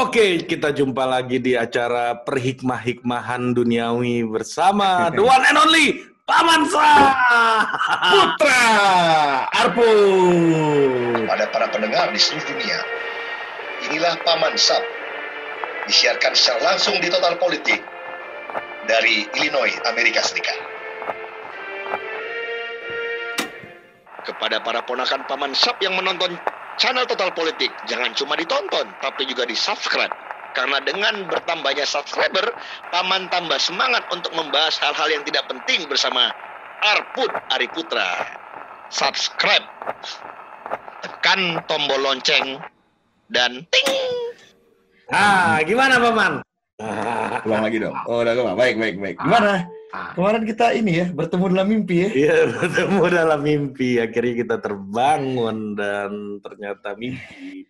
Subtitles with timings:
[0.00, 7.12] Oke, kita jumpa lagi di acara perhikmah-hikmahan duniawi bersama the one and only Paman Sa
[8.08, 8.64] Putra
[9.52, 9.92] Arpu.
[11.28, 12.80] Pada para pendengar di seluruh dunia,
[13.92, 14.80] inilah Paman Sab.
[15.84, 17.84] Disiarkan secara langsung di Total Politik
[18.88, 20.56] dari Illinois, Amerika Serikat.
[24.24, 26.40] Kepada para ponakan Paman Sab yang menonton
[26.80, 30.10] channel Total Politik, jangan cuma ditonton, tapi juga di-subscribe.
[30.50, 32.42] Karena dengan bertambahnya subscriber,
[32.90, 36.34] Paman tambah semangat untuk membahas hal-hal yang tidak penting bersama
[36.82, 38.26] Arput Ari Putra.
[38.90, 39.62] Subscribe,
[41.06, 42.58] tekan tombol lonceng,
[43.30, 43.94] dan ting!
[45.14, 46.42] Ah, gimana Paman?
[47.46, 47.94] Ulang lagi dong.
[48.10, 48.58] Oh, udah udah.
[48.58, 49.16] Baik, baik, baik.
[49.22, 49.68] Gimana?
[49.90, 52.08] Kemarin kita ini ya, bertemu dalam mimpi ya.
[52.14, 53.90] Iya, bertemu dalam mimpi.
[53.98, 57.66] Akhirnya kita terbangun dan ternyata mimpi.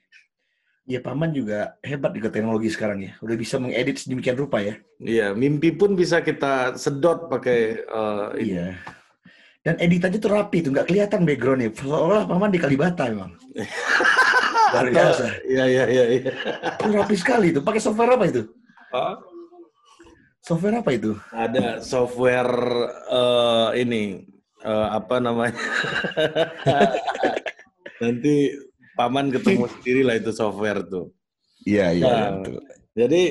[0.84, 3.12] Ya, Paman juga hebat juga teknologi sekarang ya.
[3.24, 4.74] Udah bisa mengedit sedemikian rupa ya.
[5.00, 8.52] Iya, mimpi pun bisa kita sedot pakai eh, ini.
[8.52, 8.68] Iya.
[9.60, 11.72] Dan editannya tuh rapi tuh, nggak kelihatan backgroundnya.
[11.72, 13.32] Seolah Paman di Kalibata memang.
[14.72, 15.24] Luar biasa.
[15.46, 16.32] Iya, iya, iya, iya.
[16.80, 17.62] Itu rapi sekali tuh.
[17.64, 18.42] Pakai software apa itu?
[18.90, 19.14] Oh,
[20.50, 21.14] Software apa itu?
[21.30, 22.50] ada software
[23.06, 24.26] eh, ini
[24.66, 25.54] eh, apa namanya?
[28.02, 28.50] Nanti
[28.98, 31.14] paman ketemu sendiri lah itu software tuh.
[31.62, 32.10] Iya, iya.
[32.10, 32.58] Nah, betul.
[32.98, 33.22] Jadi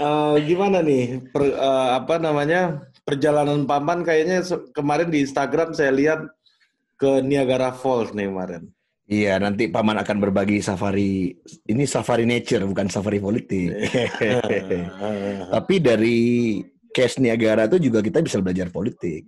[0.00, 4.40] eh, gimana nih per- eh, apa namanya perjalanan paman kayaknya
[4.72, 6.24] kemarin di Instagram saya lihat
[6.96, 8.72] ke Niagara Falls nih kemarin.
[9.06, 11.30] Iya, nanti Paman akan berbagi safari.
[11.70, 13.70] Ini safari nature, bukan safari politik.
[15.54, 16.18] Tapi dari
[16.90, 19.22] case Niagara itu juga kita bisa belajar politik.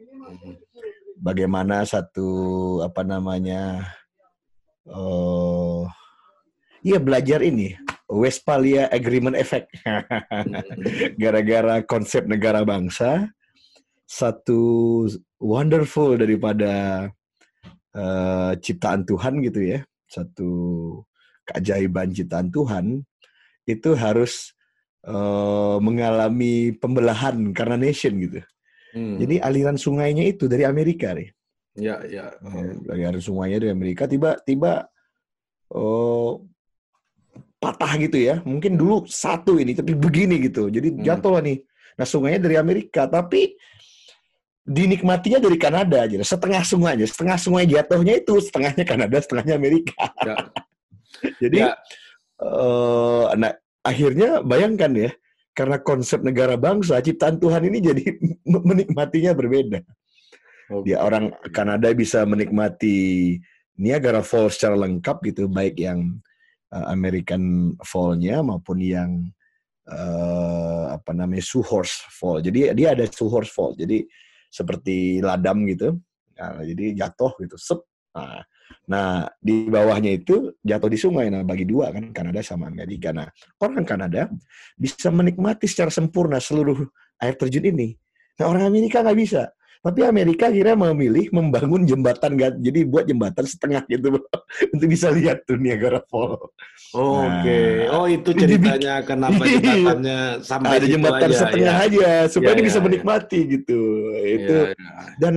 [1.19, 2.31] Bagaimana satu
[2.83, 3.87] apa namanya?
[4.89, 5.85] Oh,
[6.81, 7.77] iya belajar ini
[8.09, 9.69] Westphalia Agreement Effect.
[11.23, 13.29] Gara-gara konsep negara bangsa,
[14.09, 15.05] satu
[15.37, 17.05] wonderful daripada
[17.99, 20.51] eh, ciptaan Tuhan gitu ya, satu
[21.51, 23.03] keajaiban ciptaan Tuhan
[23.67, 24.55] itu harus
[25.03, 28.39] eh, mengalami pembelahan karena nation gitu.
[28.95, 29.21] Hmm.
[29.21, 31.29] Jadi aliran sungainya itu dari Amerika nih.
[31.79, 32.35] ya ya.
[32.43, 34.89] Eh, aliran sungainya dari Amerika tiba-tiba
[35.71, 36.43] oh,
[37.63, 38.41] patah gitu ya.
[38.43, 40.67] Mungkin dulu satu ini tapi begini gitu.
[40.73, 41.05] Jadi Hmm.
[41.05, 41.59] jatuh lah nih.
[41.99, 43.55] Nah sungainya dari Amerika tapi
[44.69, 46.21] dinikmatinya dari Kanada aja.
[46.21, 49.97] Setengah sungainya, setengah sungai jatuhnya itu setengahnya Kanada, setengahnya Amerika.
[50.21, 50.37] Ya.
[51.43, 51.73] Jadi Ya.
[52.45, 53.53] eh, nah
[53.83, 55.11] akhirnya bayangkan ya,
[55.57, 58.05] karena konsep negara bangsa ciptaan Tuhan ini jadi
[58.69, 59.81] menikmatinya berbeda.
[60.71, 60.93] Oke.
[60.93, 63.35] Dia orang Kanada bisa menikmati
[63.81, 66.21] Niagara Falls secara lengkap gitu, baik yang
[66.71, 69.33] uh, American Fall-nya maupun yang
[69.89, 72.45] uh, apa namanya Suhorse Fall.
[72.45, 73.75] Jadi dia ada Suhorse Fall.
[73.81, 74.05] Jadi
[74.49, 76.01] seperti ladam gitu.
[76.39, 77.81] Nah, jadi jatuh gitu, sep.
[78.17, 78.43] Nah,
[78.89, 81.29] nah, di bawahnya itu jatuh di sungai.
[81.31, 83.13] Nah, bagi dua kan Kanada sama Amerika.
[83.15, 83.29] Nah,
[83.63, 84.33] orang Kanada
[84.75, 86.79] bisa menikmati secara sempurna seluruh
[87.21, 87.95] air terjun ini.
[88.39, 89.51] Nah, orang Amerika nggak bisa.
[89.79, 94.19] Tapi Amerika kira memilih membangun jembatan, jadi buat jembatan setengah gitu
[94.75, 96.51] untuk bisa lihat tuh Niagara Fall.
[96.93, 97.87] Oh, Oke.
[97.87, 99.55] Nah, Oh itu dibikin- ceritanya kenapa Iya.
[99.63, 101.87] jembatannya sampai Ada jembatan aja, setengah ya.
[101.87, 103.81] aja supaya Iya, dia bisa iya, menikmati gitu.
[104.17, 105.03] Itu Iya, iya.
[105.17, 105.35] dan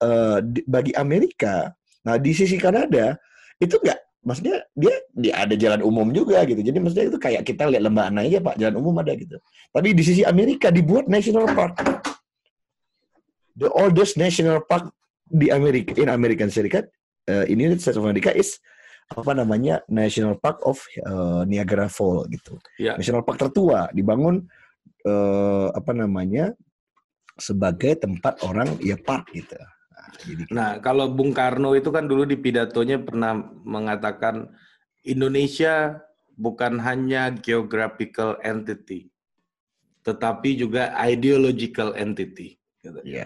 [0.00, 1.54] eh, di- bagi Amerika,
[2.02, 3.16] nah di sisi Kanada
[3.56, 6.60] itu nggak, maksudnya dia dia ada jalan umum juga gitu.
[6.60, 9.36] Jadi maksudnya itu kayak kita lihat lembah aja pak, jalan umum ada gitu.
[9.70, 11.80] Tapi di sisi Amerika dibuat national park,
[13.58, 14.90] the oldest national park
[15.24, 16.90] di Amerika, in American Serikat,
[17.26, 18.60] eh, in United States of America is
[19.12, 22.56] apa namanya National Park of eh, Niagara Fall gitu.
[22.80, 22.96] Ya.
[22.96, 24.44] National Park tertua dibangun
[25.04, 26.52] eh, apa namanya
[27.34, 29.58] sebagai tempat orang ya park gitu.
[29.58, 33.34] Nah, jadi Nah, kalau Bung Karno itu kan dulu di pidatonya pernah
[33.66, 34.54] mengatakan
[35.02, 36.00] Indonesia
[36.38, 39.10] bukan hanya geographical entity,
[40.06, 42.56] tetapi juga ideological entity.
[42.84, 43.00] Gitu.
[43.00, 43.24] ya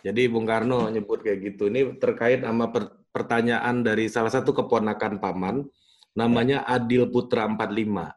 [0.00, 1.68] Jadi Bung Karno nyebut kayak gitu.
[1.68, 5.66] Ini terkait sama per- pertanyaan dari salah satu keponakan paman,
[6.14, 8.14] namanya Adil Putra 45.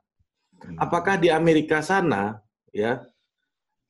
[0.77, 3.01] Apakah di Amerika sana ya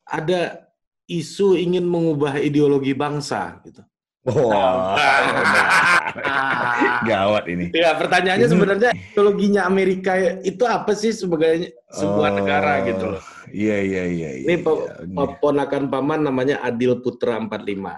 [0.05, 0.69] ada
[1.09, 3.81] isu ingin mengubah ideologi bangsa gitu?
[4.27, 4.99] Wah,
[7.09, 7.71] gawat ini.
[7.71, 13.23] Ya, pertanyaannya Ini- sebenarnya ideologinya Amerika itu apa sih sebagai sebuah Oh, negara gitu loh.
[13.49, 14.29] Iya iya iya.
[14.43, 15.25] Ini iya, iya.
[15.39, 17.95] ponakan paman namanya Adil Putra 45.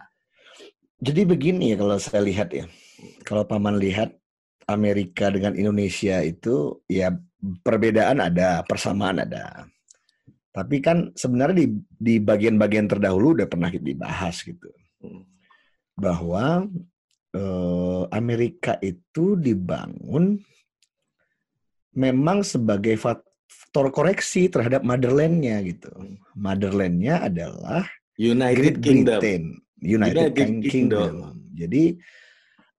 [1.02, 2.70] Jadi begini ya kalau saya lihat ya.
[3.26, 4.14] Kalau paman lihat
[4.70, 7.10] Amerika dengan Indonesia itu ya
[7.66, 9.66] perbedaan ada, persamaan ada.
[10.54, 11.68] Tapi kan sebenarnya di
[11.98, 14.70] di bagian-bagian terdahulu udah pernah dibahas gitu.
[15.02, 15.31] Hmm.
[15.96, 16.66] Bahwa
[17.36, 20.40] eh, Amerika itu dibangun
[21.92, 25.92] memang sebagai faktor koreksi terhadap motherland-nya gitu.
[26.36, 27.84] Motherland-nya adalah
[28.16, 29.20] United Great Kingdom.
[29.20, 29.44] Britain,
[29.82, 31.12] United, United King- Kingdom.
[31.12, 31.36] Kingdom.
[31.56, 31.84] Jadi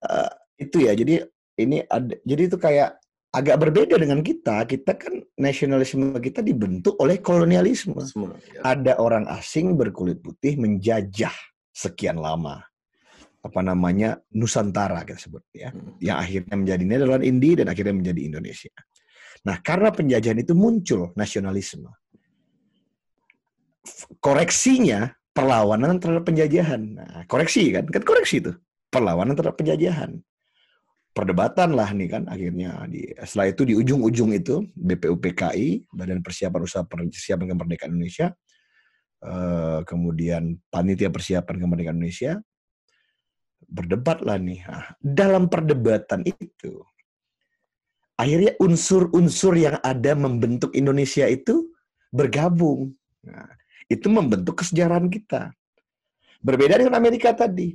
[0.09, 0.93] eh, itu ya.
[0.97, 1.15] Jadi
[1.61, 2.15] ini ada.
[2.25, 2.97] Jadi itu kayak
[3.33, 4.65] agak berbeda dengan kita.
[4.65, 8.01] Kita kan nasionalisme kita dibentuk oleh kolonialisme.
[8.05, 8.37] Semua.
[8.49, 8.61] ya.
[8.65, 11.33] Ada orang asing berkulit putih menjajah
[11.73, 12.61] sekian lama
[13.43, 15.99] apa namanya Nusantara kita sebut ya Hmm.
[15.99, 18.73] yang akhirnya menjadi Netherlands Indi dan akhirnya menjadi Indonesia.
[19.43, 21.91] Nah, karena penjajahan itu muncul nasionalisme.
[24.23, 26.83] Koreksinya perlawanan terhadap penjajahan.
[26.95, 27.91] Nah, koreksi kan?
[27.91, 28.55] Kan koreksi itu.
[28.87, 30.23] Perlawanan terhadap penjajahan.
[31.13, 36.89] Perdebatan lah nih kan akhirnya di setelah itu di ujung-ujung itu BPUPKI Badan Persiapan Usaha
[36.89, 38.33] Persiapan Kemerdekaan Indonesia
[39.21, 42.41] eh, kemudian Panitia Persiapan Kemerdekaan Indonesia
[43.73, 44.61] berdebat lah nih.
[44.69, 46.85] Nah, dalam perdebatan itu,
[48.21, 51.73] akhirnya unsur-unsur yang ada membentuk Indonesia itu
[52.13, 52.93] bergabung.
[53.25, 53.49] Nah,
[53.89, 55.57] itu membentuk kesejarahan kita.
[56.45, 57.73] Berbeda dengan Amerika tadi.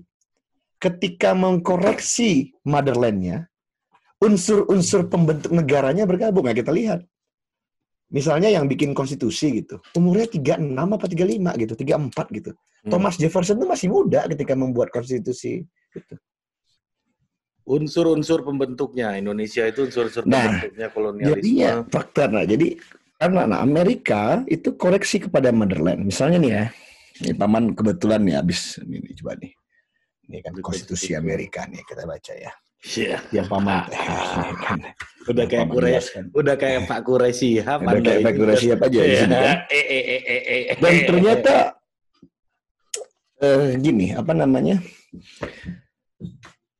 [0.78, 3.50] Ketika mengkoreksi motherland-nya,
[4.22, 6.46] unsur-unsur pembentuk negaranya bergabung.
[6.46, 7.02] Nah, kita lihat.
[8.08, 9.84] Misalnya yang bikin konstitusi gitu.
[9.98, 10.64] Umurnya 36
[10.96, 12.52] apa 35 gitu, 34 gitu.
[12.56, 12.92] Hmm.
[12.94, 15.68] Thomas Jefferson itu masih muda ketika membuat konstitusi.
[15.94, 16.16] Gitu.
[17.68, 21.36] Unsur-unsur pembentuknya Indonesia itu unsur-unsur Nah, pembentuknya kolonialisme.
[21.44, 22.24] Jadinya fakta.
[22.32, 22.80] Nah, jadi
[23.20, 26.08] karena nah, Amerika itu koreksi kepada motherland.
[26.08, 26.66] Misalnya nih ya,
[27.26, 29.52] ini paman kebetulan nih habis ini, coba nih.
[30.28, 31.12] Ini kan konstitusi.
[31.18, 32.52] Amerika nih kita baca ya.
[32.86, 33.18] Iya.
[33.34, 34.80] Yang paman ini kan.
[35.28, 35.90] Udah Yang kayak Kure,
[36.40, 39.58] udah kayak Pak Kuresi ya, Udah kayak Pak Quraisy apa aja sini kan.
[39.68, 40.76] Eh, eh, eh, eh, eh, eh.
[40.80, 41.56] Dan ternyata
[43.44, 44.80] eh, gini, apa namanya?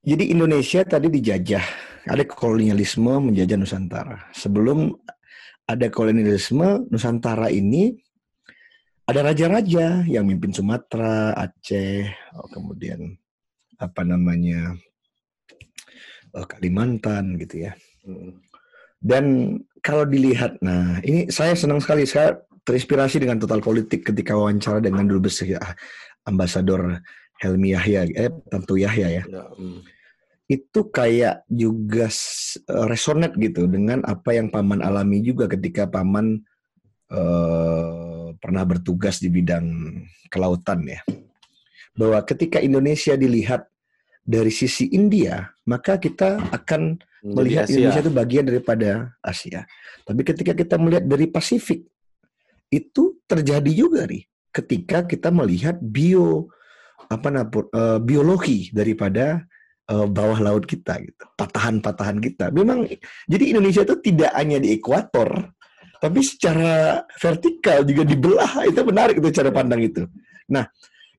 [0.08, 1.66] Jadi Indonesia tadi dijajah,
[2.08, 4.18] ada kolonialisme menjajah Nusantara.
[4.32, 4.96] Sebelum
[5.68, 7.92] ada kolonialisme, Nusantara ini
[9.08, 13.16] ada raja-raja yang mimpin Sumatera, Aceh, oh, kemudian
[13.80, 14.76] apa namanya
[16.36, 17.72] eh, Kalimantan gitu ya.
[18.08, 18.40] Hmm.
[18.98, 19.26] Dan
[19.84, 22.36] kalau dilihat, nah ini saya senang sekali saya
[22.68, 25.76] terinspirasi dengan total politik ketika wawancara dengan dulu besar
[26.28, 27.00] ambasador
[27.42, 29.24] Helmi Yahya, eh Tantu Yahya ya.
[29.28, 29.80] Ya, hmm.
[30.48, 36.40] Itu kayak juga s- resonate gitu dengan apa yang paman alami juga ketika paman
[37.12, 39.66] eh, pernah bertugas di bidang
[40.32, 41.02] kelautan ya.
[41.98, 43.68] Bahwa ketika Indonesia dilihat
[44.28, 47.74] dari sisi India, maka kita akan melihat Asia.
[47.80, 48.90] Indonesia itu bagian daripada
[49.24, 49.64] Asia.
[50.04, 51.88] Tapi ketika kita melihat dari Pasifik,
[52.68, 54.28] itu terjadi juga nih.
[54.52, 56.52] Ketika kita melihat bio
[57.08, 59.46] apa namanya eh, biologi daripada
[59.88, 62.46] eh, bawah laut kita gitu, patahan-patahan kita.
[62.52, 62.90] Memang
[63.30, 65.54] jadi Indonesia itu tidak hanya di ekuator,
[66.02, 68.66] tapi secara vertikal juga dibelah.
[68.66, 70.04] Itu menarik itu cara pandang itu.
[70.50, 70.66] Nah,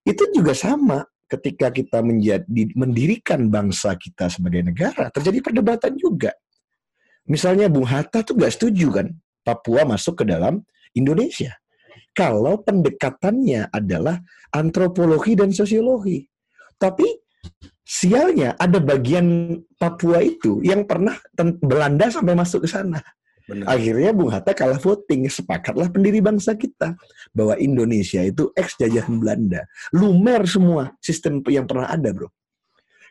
[0.06, 6.32] itu juga sama ketika kita menjadi mendirikan bangsa kita sebagai negara terjadi perdebatan juga.
[7.28, 9.12] Misalnya Bung Hatta tuh gak setuju kan
[9.44, 10.64] Papua masuk ke dalam
[10.96, 11.52] Indonesia.
[12.18, 14.18] Kalau pendekatannya adalah
[14.50, 16.26] antropologi dan sosiologi.
[16.74, 17.06] Tapi
[17.86, 21.14] sialnya ada bagian Papua itu yang pernah
[21.62, 22.98] Belanda sampai masuk ke sana.
[23.48, 23.64] Benar.
[23.70, 26.98] Akhirnya Bung Hatta kalah voting, sepakatlah pendiri bangsa kita
[27.32, 29.64] bahwa Indonesia itu ex jajahan Belanda.
[29.96, 32.28] Lumer semua sistem yang pernah ada, Bro.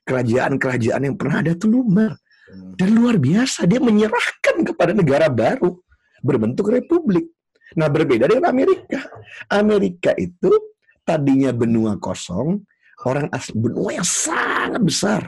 [0.05, 2.13] Kerajaan-kerajaan yang pernah ada itu lumer.
[2.53, 2.77] Hmm.
[2.77, 5.79] Dan luar biasa dia menyerahkan kepada negara baru
[6.21, 7.33] berbentuk republik.
[7.75, 9.03] Nah, berbeda dengan Amerika.
[9.51, 10.55] Amerika itu
[11.03, 12.63] tadinya benua kosong,
[13.03, 15.21] orang asli benua yang sangat besar.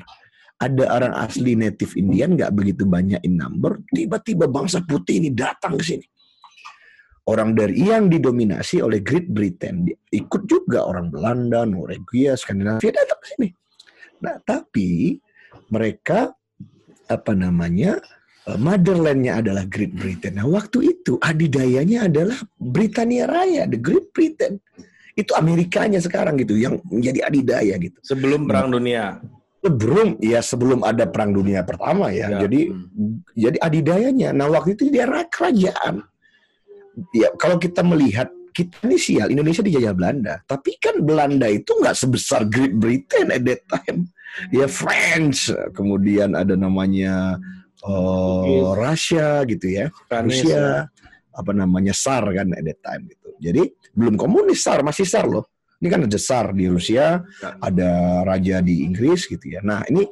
[0.60, 5.80] Ada orang asli native Indian nggak begitu banyak in number, tiba-tiba bangsa putih ini datang
[5.80, 6.08] ke sini.
[7.28, 13.28] Orang dari yang didominasi oleh Great Britain, ikut juga orang Belanda, Norwegia, Skandinavia datang ke
[13.36, 13.50] sini.
[14.20, 15.16] Nah, tapi
[15.72, 16.34] mereka
[17.08, 18.02] apa namanya
[18.58, 20.40] motherlandnya adalah Great Britain.
[20.40, 24.58] Nah, waktu itu adidayanya adalah Britania Raya, the Great Britain.
[25.14, 28.00] Itu Amerikanya sekarang gitu, yang menjadi adidaya gitu.
[28.02, 29.20] Sebelum Perang Dunia.
[29.60, 33.36] Sebelum ya sebelum ada Perang Dunia Pertama ya, Ya, jadi hmm.
[33.36, 34.30] jadi adidayanya.
[34.32, 36.08] Nah waktu itu dia era kerajaan.
[37.12, 41.96] Ya kalau kita melihat kita ini sial Indonesia dijajah Belanda, tapi kan Belanda itu nggak
[41.96, 44.08] sebesar Great Britain at that time.
[44.56, 47.36] Ya French, kemudian ada namanya
[47.86, 50.88] uh, Rusia gitu ya, Kanis, Rusia,
[51.36, 53.28] apa namanya SAR kan at that time gitu.
[53.40, 53.64] Jadi
[53.96, 55.48] belum komunis SAR masih SAR loh.
[55.80, 57.56] Ini kan ada SAR di Rusia, Ya.
[57.64, 57.90] ada
[58.28, 59.64] raja di Inggris gitu ya.
[59.64, 60.04] Nah ini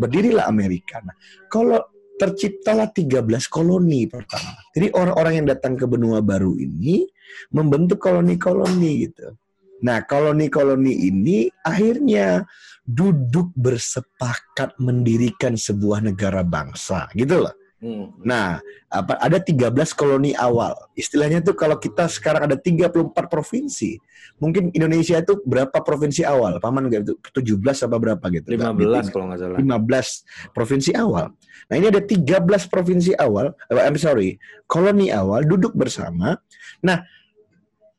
[0.00, 1.04] berdirilah Amerika.
[1.04, 1.12] Nah,
[1.52, 1.76] kalau
[2.16, 4.60] terciptalah 13 koloni pertama.
[4.76, 7.08] Jadi orang-orang yang datang ke benua baru ini
[7.56, 9.32] membentuk koloni-koloni gitu.
[9.80, 12.44] Nah, koloni-koloni ini akhirnya
[12.84, 17.54] duduk bersepakat mendirikan sebuah negara bangsa, gitu loh.
[17.80, 18.12] Hmm.
[18.20, 18.60] Nah,
[18.92, 20.76] apa ada 13 koloni awal.
[20.92, 22.92] Istilahnya tuh kalau kita sekarang ada 34
[23.24, 23.96] provinsi.
[24.36, 26.60] Mungkin Indonesia itu berapa provinsi awal?
[26.60, 27.14] Paman nggak itu
[27.56, 28.52] 17 apa berapa gitu?
[28.52, 29.06] Nggak 15 meeting.
[29.08, 29.58] kalau nggak salah.
[29.64, 31.26] 15 provinsi awal.
[31.72, 34.36] Nah, ini ada 13 provinsi awal, eh, I'm sorry,
[34.68, 36.36] koloni awal duduk bersama.
[36.84, 37.00] Nah,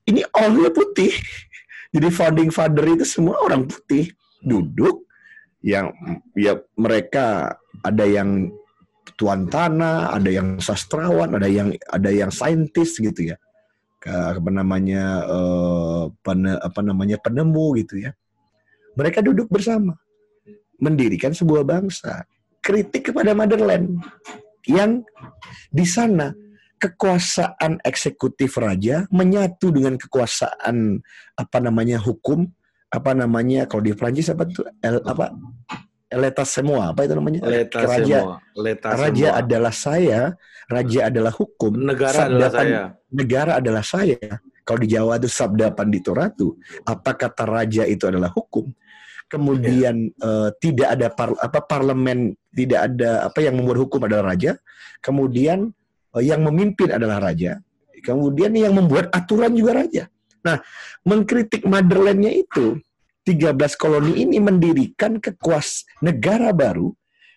[0.06, 1.10] ini all putih.
[1.92, 5.04] Jadi founding father itu semua orang putih duduk
[5.62, 5.92] yang
[6.34, 8.50] ya mereka ada yang
[9.20, 13.38] tuan tanah, ada yang sastrawan, ada yang ada yang saintis gitu ya.
[14.02, 18.12] Ke- apa namanya eh, pene- apa namanya penemu gitu ya.
[18.98, 19.94] Mereka duduk bersama
[20.82, 22.26] mendirikan sebuah bangsa.
[22.62, 24.02] Kritik kepada motherland
[24.70, 25.02] yang
[25.74, 26.34] di sana
[26.82, 30.98] kekuasaan eksekutif raja menyatu dengan kekuasaan
[31.38, 32.50] apa namanya hukum
[32.92, 34.66] apa namanya kalau di Prancis apa tuh?
[34.82, 35.32] El, apa?
[36.12, 37.40] Eletas semua apa itu namanya?
[37.48, 38.20] Raja
[39.00, 39.40] raja semua.
[39.40, 40.22] adalah saya
[40.68, 42.84] raja adalah hukum negara adalah sabdapan saya.
[43.14, 44.20] negara adalah saya.
[44.62, 48.68] Kalau di Jawa itu sabda pandito ratu apa kata raja itu adalah hukum.
[49.32, 54.60] Kemudian eh, tidak ada par- apa parlemen tidak ada apa yang membuat hukum adalah raja.
[55.00, 55.72] Kemudian
[56.20, 57.64] yang memimpin adalah raja
[58.04, 60.04] kemudian yang membuat aturan juga raja
[60.44, 60.60] nah
[61.08, 62.82] mengkritik motherlandnya itu
[63.24, 66.92] 13 koloni ini mendirikan kekuas negara baru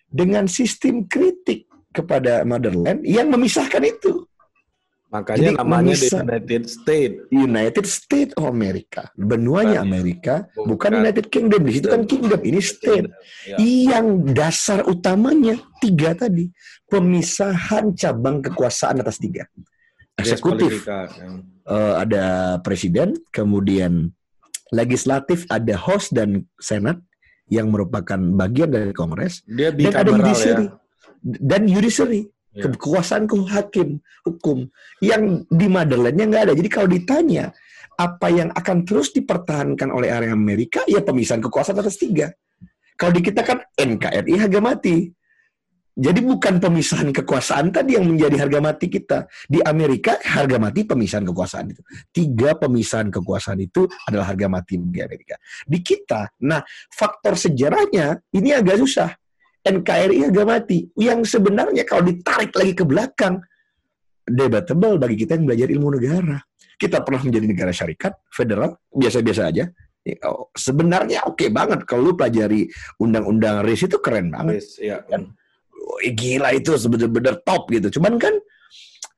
[0.09, 4.25] dengan sistem kritik kepada motherland yang memisahkan itu
[5.15, 7.15] Makanya Jadi namanya the memisah- United States.
[7.31, 9.07] United States of America.
[9.15, 9.79] Benuanya.
[9.79, 10.67] Amerika, Bukan.
[10.75, 11.61] bukan United Kingdom.
[11.63, 13.07] Di situ kan kingdom, ini state.
[13.47, 13.55] Ya.
[13.95, 14.05] Yang
[14.35, 16.51] dasar utamanya tiga tadi.
[16.95, 19.43] Pemisahan cabang kekuasaan atas tiga.
[20.15, 24.15] Eksekutif, eh, ada presiden, kemudian
[24.71, 27.03] legislatif, ada House dan Senat
[27.51, 29.43] yang merupakan bagian dari Kongres.
[29.45, 30.65] Dia Dan ada judiciary.
[30.71, 30.73] ya.
[31.21, 32.23] Dan judiciary.
[32.55, 32.71] Ya.
[32.71, 34.71] kekuasaan ke hakim hukum
[35.03, 36.53] yang di motherlandnya nggak ada.
[36.55, 37.51] Jadi kalau ditanya
[37.99, 42.31] apa yang akan terus dipertahankan oleh area Amerika, ya pemisahan kekuasaan atas tiga.
[42.95, 45.11] Kalau di kita kan NKRI harga mati.
[45.95, 49.31] Jadi bukan pemisahan kekuasaan tadi yang menjadi harga mati kita.
[49.47, 51.79] Di Amerika harga mati pemisahan kekuasaan itu.
[52.11, 55.39] Tiga pemisahan kekuasaan itu adalah harga mati di Amerika.
[55.63, 56.59] Di kita, nah
[56.91, 59.07] faktor sejarahnya ini agak susah.
[59.63, 60.83] NKRI harga mati.
[60.99, 63.39] Yang sebenarnya kalau ditarik lagi ke belakang,
[64.27, 66.37] debatable bagi kita yang belajar ilmu negara.
[66.75, 69.71] Kita pernah menjadi negara syarikat, federal, biasa-biasa aja.
[70.51, 72.67] Sebenarnya oke banget kalau lu pelajari
[72.99, 74.59] undang-undang RIS itu keren banget.
[74.59, 74.99] Yes, ya.
[75.07, 75.31] Kan?
[76.01, 77.99] Gila itu bener-bener top gitu.
[77.99, 78.33] Cuman kan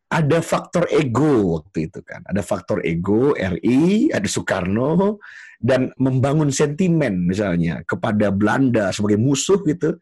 [0.08, 2.24] ada faktor ego waktu itu kan.
[2.28, 5.20] Ada faktor ego RI, ada Soekarno
[5.60, 10.00] dan membangun sentimen misalnya kepada Belanda sebagai musuh gitu.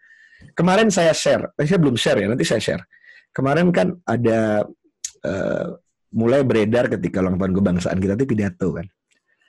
[0.53, 2.83] Kemarin saya share, eh, saya belum share ya, nanti saya share.
[3.33, 4.61] Kemarin kan ada
[5.25, 5.67] eh,
[6.13, 8.85] mulai beredar ketika ulang tahun kebangsaan kita itu pidato kan.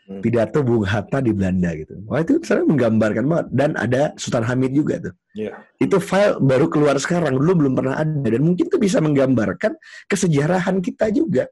[0.06, 0.22] Hmm.
[0.22, 1.98] Pidato Bung Hatta di Belanda gitu.
[2.06, 3.46] Wah itu saya menggambarkan banget.
[3.50, 5.52] Dan ada Sultan Hamid juga tuh Ya.
[5.76, 10.80] itu file baru keluar sekarang dulu belum pernah ada dan mungkin itu bisa menggambarkan kesejarahan
[10.80, 11.44] kita juga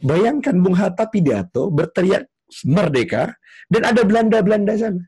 [0.00, 2.24] bayangkan Bung Hatta pidato berteriak
[2.64, 3.36] merdeka
[3.68, 5.02] dan ada Belanda-Belanda sana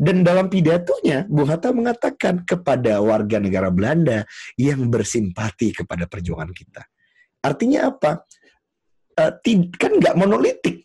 [0.00, 4.24] dan dalam pidatonya Bung Hatta mengatakan kepada warga negara Belanda
[4.56, 6.80] yang bersimpati kepada perjuangan kita
[7.44, 8.24] artinya apa
[9.42, 10.80] ti- kan nggak monolitik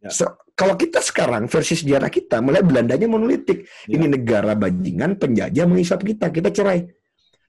[0.00, 0.08] Ya.
[0.08, 3.64] So, kalau kita sekarang versi sejarah kita mulai Belandanya monolitik.
[3.88, 3.96] Ya.
[3.96, 6.84] ini negara bajingan penjajah menghisap kita kita cerai.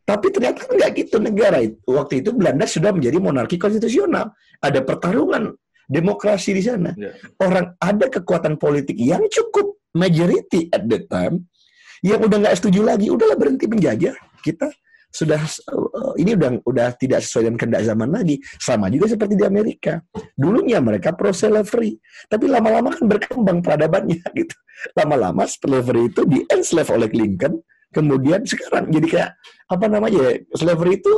[0.08, 4.32] Tapi ternyata nggak gitu negara itu waktu itu Belanda sudah menjadi monarki konstitusional.
[4.64, 5.52] Ada pertarungan
[5.92, 6.96] demokrasi di sana.
[6.96, 7.12] Ya.
[7.44, 11.52] orang ada kekuatan politik yang cukup majority at that time
[12.00, 14.72] yang udah nggak setuju lagi udahlah berhenti menjajah kita
[15.12, 15.42] sudah
[15.72, 18.36] uh, ini udah udah tidak sesuai dengan kehendak zaman lagi.
[18.58, 20.00] Sama juga seperti di Amerika.
[20.34, 22.00] Dulunya mereka pro slavery
[22.32, 24.56] tapi lama-lama kan berkembang peradabannya gitu.
[24.98, 27.60] Lama-lama slavery itu di enslave oleh Lincoln
[27.92, 29.32] kemudian sekarang jadi kayak
[29.68, 31.14] apa namanya ya, slavery itu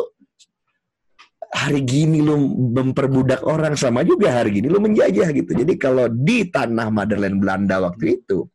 [1.53, 5.53] hari gini lu memperbudak orang sama juga hari gini lu menjajah gitu.
[5.53, 8.49] Jadi kalau di tanah motherland Belanda waktu itu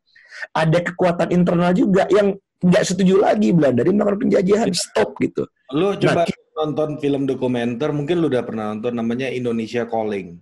[0.51, 5.47] ada kekuatan internal juga yang nggak setuju lagi Belanda dia melakukan penjajahan stop gitu.
[5.71, 10.35] Lu coba nah, nonton film dokumenter, mungkin lu udah pernah nonton namanya Indonesia Calling.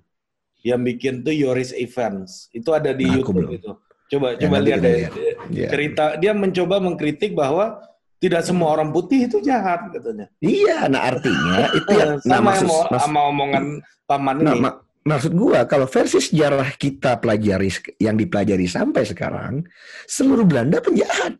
[0.66, 2.50] Yang bikin tuh Yoris Evans.
[2.50, 3.72] Itu ada di nah, YouTube itu.
[4.08, 5.12] Coba ya, coba lihat deh
[5.52, 5.68] ya.
[5.68, 7.84] cerita dia mencoba mengkritik bahwa
[8.18, 10.26] tidak semua orang putih itu jahat katanya.
[10.42, 13.64] Iya, nah artinya itu ya sama nah, maksud, yang mau, sama omongan
[14.10, 14.62] paman nah, ini.
[14.64, 14.72] Ma
[15.08, 17.70] maksud gua kalau versi sejarah kita pelajari
[18.02, 19.68] yang dipelajari sampai sekarang,
[20.10, 21.38] seluruh Belanda penjahat.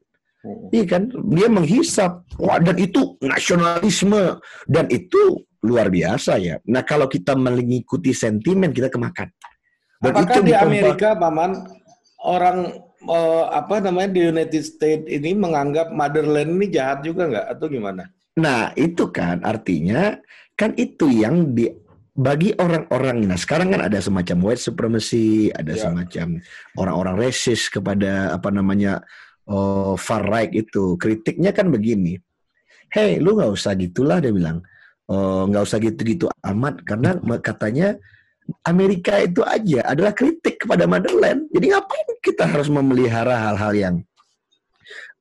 [0.72, 1.10] Iya kan?
[1.34, 2.24] Dia menghisap.
[2.38, 4.38] Wah, dan itu nasionalisme
[4.70, 6.62] dan itu luar biasa ya.
[6.70, 9.28] Nah, kalau kita mengikuti sentimen kita kemakan.
[9.98, 11.66] Dan Apakah itu di Amerika, Paman,
[12.22, 12.70] orang
[13.10, 18.04] uh, apa namanya di United States ini menganggap motherland ini jahat juga nggak atau gimana?
[18.38, 20.14] Nah, itu kan artinya
[20.54, 21.70] kan itu yang di
[22.18, 25.86] bagi orang-orang nah sekarang kan ada semacam white supremacy, ada ya.
[25.86, 26.42] semacam
[26.74, 29.06] orang-orang resis kepada apa namanya
[29.48, 31.00] uh, far right itu.
[31.00, 32.20] Kritiknya kan begini.
[32.88, 34.64] Hey lu nggak usah gitulah dia bilang.
[35.08, 37.96] Eh, nggak uh, usah gitu-gitu amat karena katanya
[38.68, 43.96] Amerika itu aja adalah kritik kepada motherland jadi ngapain kita harus memelihara hal-hal yang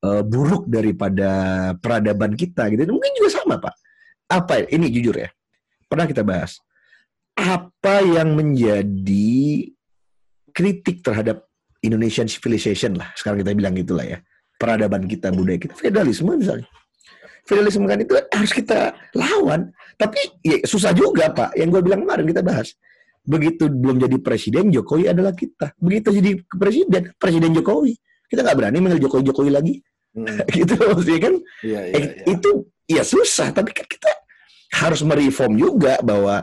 [0.03, 1.31] uh, buruk daripada
[1.79, 2.87] peradaban kita gitu?
[2.91, 3.75] Mungkin juga sama pak.
[4.27, 5.31] Apa ini jujur ya.
[5.87, 6.59] Pernah kita bahas.
[7.37, 9.71] Apa yang menjadi
[10.51, 11.46] kritik terhadap
[11.87, 13.09] Indonesian civilization lah.
[13.15, 14.19] Sekarang kita bilang gitulah ya.
[14.57, 16.69] Peradaban kita, budaya kita, feudalisme misalnya.
[17.47, 19.71] Feudalisme kan itu harus kita lawan.
[19.95, 21.55] Tapi ya, susah juga Pak.
[21.55, 22.75] Yang gue bilang kemarin kita bahas.
[23.27, 25.75] Begitu belum jadi presiden, Jokowi adalah kita.
[25.79, 27.95] Begitu jadi presiden, presiden Jokowi.
[28.27, 29.75] Kita nggak berani manggil Jokowi-Jokowi lagi.
[30.17, 30.43] Hmm.
[30.57, 31.35] gitu maksudnya kan.
[31.63, 32.11] Ya, ya, ya.
[32.27, 32.51] Itu
[32.89, 33.53] ya susah.
[33.55, 34.11] Tapi kan kita
[34.83, 36.43] harus mereform juga bahwa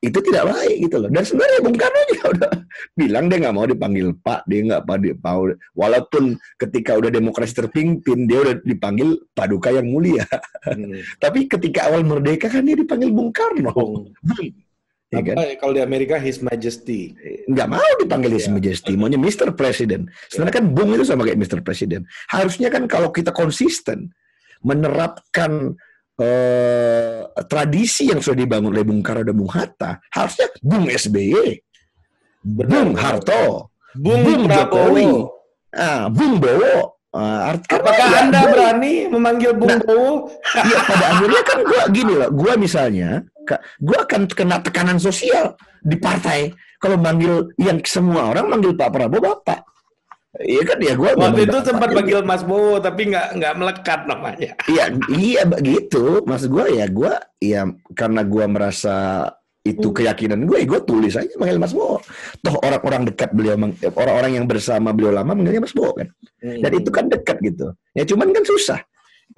[0.00, 1.10] itu tidak baik gitu loh.
[1.12, 2.52] Dan sebenarnya Bung Karno juga udah
[3.00, 4.82] bilang dia nggak mau dipanggil Pak, dia nggak
[5.20, 5.42] mau
[5.76, 6.24] walaupun
[6.56, 10.24] ketika udah demokrasi terpimpin dia udah dipanggil Paduka yang mulia.
[10.64, 11.04] Hmm.
[11.22, 13.72] Tapi ketika awal merdeka kan dia dipanggil Bung Karno.
[14.20, 14.52] Hmm.
[15.10, 15.42] Ya kan?
[15.58, 17.10] Kalau di Amerika His Majesty.
[17.50, 18.54] Nggak mau dipanggil His yeah.
[18.54, 19.50] Majesty, maunya Mr.
[19.58, 20.06] President.
[20.30, 20.62] Sebenarnya yeah.
[20.62, 21.58] kan Bung itu sama kayak Mr.
[21.66, 22.06] President.
[22.30, 24.14] Harusnya kan kalau kita konsisten
[24.62, 25.74] menerapkan
[26.18, 31.60] eh, tradisi yang sudah dibangun oleh Bung Karno dan Bung Hatta, harusnya Bung SBY,
[32.42, 35.10] Bung Harto, Bung, Bung Jokowi,
[35.76, 36.98] ah, Bung Bowo.
[37.10, 40.30] Uh, Apakah ya, Anda gue, berani memanggil Bung nah, Bowo?
[40.62, 43.26] Iya, pada akhirnya kan gue gini loh, gue misalnya,
[43.82, 49.42] gue akan kena tekanan sosial di partai kalau manggil yang semua orang manggil Pak Prabowo
[49.42, 49.66] Bapak.
[50.40, 54.56] Iya kan ya gue waktu itu sempat panggil Mas Bowo tapi nggak nggak melekat namanya.
[54.64, 57.12] Iya iya begitu maksud gue ya gue
[57.44, 59.28] ya karena gue merasa
[59.60, 59.96] itu hmm.
[60.00, 62.00] keyakinan gue, ya gue tulis aja manggil Mas Bowo.
[62.40, 63.60] Toh orang-orang dekat beliau,
[63.92, 66.08] orang-orang yang bersama beliau lama manggilnya Mas Bowo kan.
[66.40, 66.64] Hmm.
[66.64, 67.76] Dan itu kan dekat gitu.
[67.92, 68.80] Ya cuman kan susah.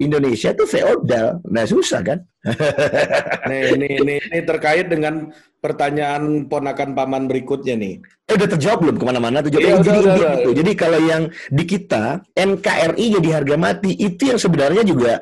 [0.01, 2.19] Indonesia tuh feodal, nah susah kan?
[3.49, 5.29] nih, ini, ini, ini terkait dengan
[5.61, 8.01] pertanyaan ponakan paman berikutnya nih.
[8.01, 9.53] Eh, udah terjawab belum ke mana-mana tuh?
[9.53, 10.49] Iya, jadi, udah, gitu.
[10.59, 15.21] jadi kalau yang di kita NKRI jadi harga mati itu yang sebenarnya juga,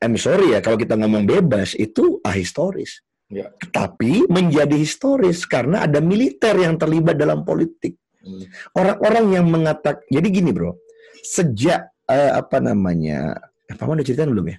[0.00, 3.04] I'm sorry ya kalau kita ngomong bebas itu ahistoris.
[3.28, 3.52] Ya.
[3.72, 8.00] Tapi menjadi historis karena ada militer yang terlibat dalam politik.
[8.24, 8.48] Hmm.
[8.72, 9.34] Orang-orang hmm.
[9.36, 10.76] yang mengatakan, jadi gini bro,
[11.24, 13.36] sejak uh, apa namanya
[13.70, 14.58] Eh, Paman udah ceritain belum ya?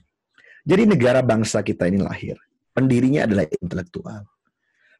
[0.65, 2.38] Jadi negara bangsa kita ini lahir.
[2.74, 4.26] Pendirinya adalah intelektual.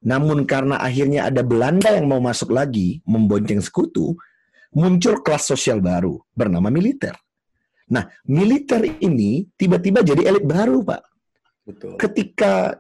[0.06, 4.14] Namun karena akhirnya ada Belanda yang mau masuk lagi, membonceng sekutu,
[4.76, 7.18] muncul kelas sosial baru bernama militer.
[7.90, 11.02] Nah, militer ini tiba-tiba jadi elit baru, Pak.
[11.66, 11.98] Betul.
[11.98, 12.78] Ketika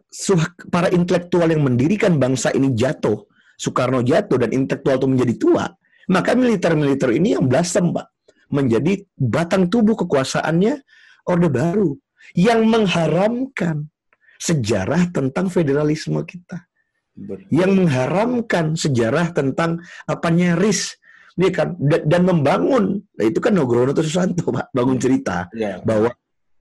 [0.69, 3.25] para intelektual yang mendirikan bangsa ini jatuh,
[3.57, 5.65] Soekarno jatuh dan intelektual itu menjadi tua,
[6.13, 8.13] maka militer-militer ini yang blasem, Pak.
[8.53, 10.77] Menjadi batang tubuh kekuasaannya
[11.25, 11.97] Orde Baru
[12.33, 13.89] yang mengharamkan
[14.41, 16.65] sejarah tentang federalisme kita.
[17.15, 17.47] Betul.
[17.47, 20.99] Yang mengharamkan sejarah tentang apa nyaris
[21.35, 25.83] dia kan dan membangun nah itu kan Nugroho Susanto Pak bangun cerita ya.
[25.83, 26.07] bahwa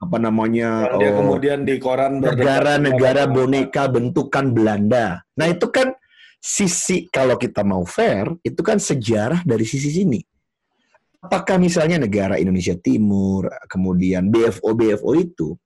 [0.03, 5.23] apa namanya dia oh, kemudian di koran negara-negara boneka bentukan Belanda.
[5.39, 5.97] Nah, itu kan
[6.37, 10.21] sisi kalau kita mau fair, itu kan sejarah dari sisi sini
[11.25, 15.57] apakah misalnya negara Indonesia Timur, kemudian BFO BFO itu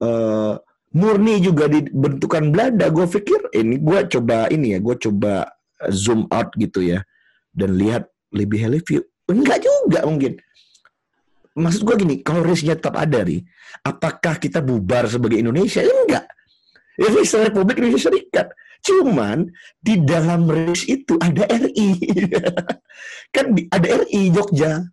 [0.00, 0.56] uh,
[0.96, 2.88] murni juga dibentukan Belanda?
[2.88, 5.44] Gue pikir ini gue coba ini ya, gue coba
[5.92, 7.04] zoom out gitu ya
[7.52, 9.04] dan lihat lebih view.
[9.28, 10.40] Enggak juga mungkin.
[11.50, 13.42] Maksud gue gini, kalau risknya tetap ada nih,
[13.82, 15.82] apakah kita bubar sebagai Indonesia?
[15.82, 16.24] Enggak.
[17.00, 18.52] Ini Republik Indonesia Serikat.
[18.80, 19.48] Cuman
[19.80, 21.96] di dalam RIS itu ada RI.
[23.34, 24.84] kan ada RI Jogja.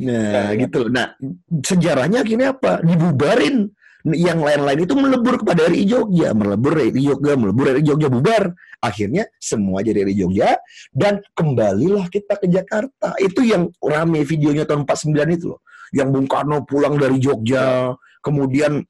[0.00, 0.88] Nah, ya, gitu.
[0.88, 1.12] Nah,
[1.60, 2.80] sejarahnya akhirnya apa?
[2.80, 3.68] Dibubarin.
[4.00, 8.56] Yang lain-lain itu melebur kepada RI Jogja, melebur RI Jogja, melebur RI Jogja bubar.
[8.80, 10.56] Akhirnya semua jadi RI Jogja
[10.88, 13.12] dan kembalilah kita ke Jakarta.
[13.20, 15.60] Itu yang rame videonya tahun 49 itu loh.
[15.92, 17.92] Yang Bung Karno pulang dari Jogja,
[18.24, 18.80] kemudian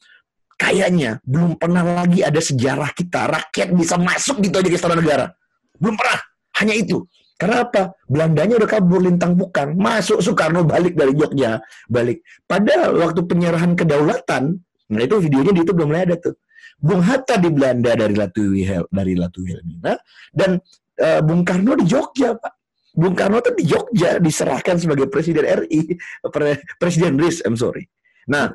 [0.60, 5.32] kayaknya belum pernah lagi ada sejarah kita rakyat bisa masuk gitu aja ke istana negara.
[5.80, 6.20] Belum pernah.
[6.60, 7.08] Hanya itu.
[7.40, 7.96] Karena apa?
[8.04, 9.72] Belandanya udah kabur lintang bukang.
[9.72, 11.64] Masuk Soekarno balik dari Jogja.
[11.88, 12.20] Balik.
[12.44, 14.60] Padahal waktu penyerahan kedaulatan,
[14.92, 16.36] nah itu videonya di itu belum ada tuh.
[16.76, 18.52] Bung Hatta di Belanda dari Latu
[18.88, 19.96] dari Latu Wilhelmina
[20.32, 20.60] dan
[21.00, 22.52] uh, Bung Karno di Jogja, Pak.
[22.96, 25.96] Bung Karno tuh di Jogja diserahkan sebagai presiden RI,
[26.34, 27.88] pre, presiden RIS, I'm sorry.
[28.28, 28.52] Nah,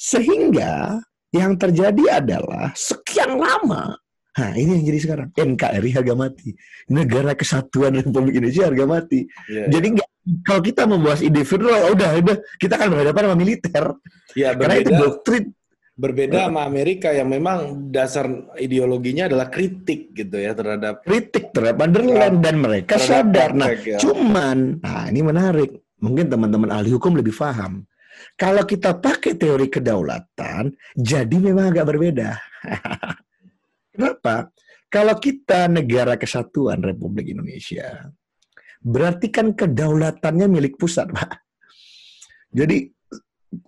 [0.00, 1.02] sehingga
[1.32, 3.96] yang terjadi adalah sekian lama
[4.38, 5.28] Nah, ini yang jadi sekarang.
[5.34, 6.54] NKRI harga mati.
[6.94, 9.26] Negara Kesatuan Republik Indonesia harga mati.
[9.50, 9.72] Yeah, iya.
[9.74, 10.08] Jadi yeah.
[10.46, 13.84] kalau kita membahas ide federal, udah, udah kita akan berhadapan sama militer.
[14.38, 15.44] Ya, berbeda, Karena itu doktrin.
[15.98, 22.38] Berbeda sama Amerika yang memang dasar ideologinya adalah kritik gitu ya terhadap kritik terhadap Underland
[22.38, 23.50] dan mereka sadar.
[23.50, 23.98] Nah, ya.
[23.98, 25.82] cuman, nah ini menarik.
[25.98, 27.82] Mungkin teman-teman ahli hukum lebih paham.
[28.34, 32.36] Kalau kita pakai teori kedaulatan, jadi memang agak berbeda.
[33.94, 34.52] Kenapa?
[34.88, 38.08] Kalau kita negara kesatuan Republik Indonesia,
[38.80, 41.44] berarti kan kedaulatannya milik pusat, Pak.
[42.54, 42.88] Jadi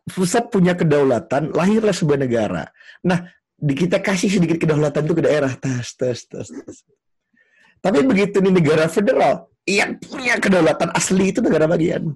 [0.08, 2.64] pusat punya kedaulatan, lahirlah sebuah negara.
[3.04, 3.20] Nah,
[3.60, 6.78] kita kasih sedikit kedaulatan itu ke daerah, tas, tas, tas, tas.
[7.80, 12.12] Tapi begitu nih negara federal, yang punya kedaulatan asli itu negara bagian.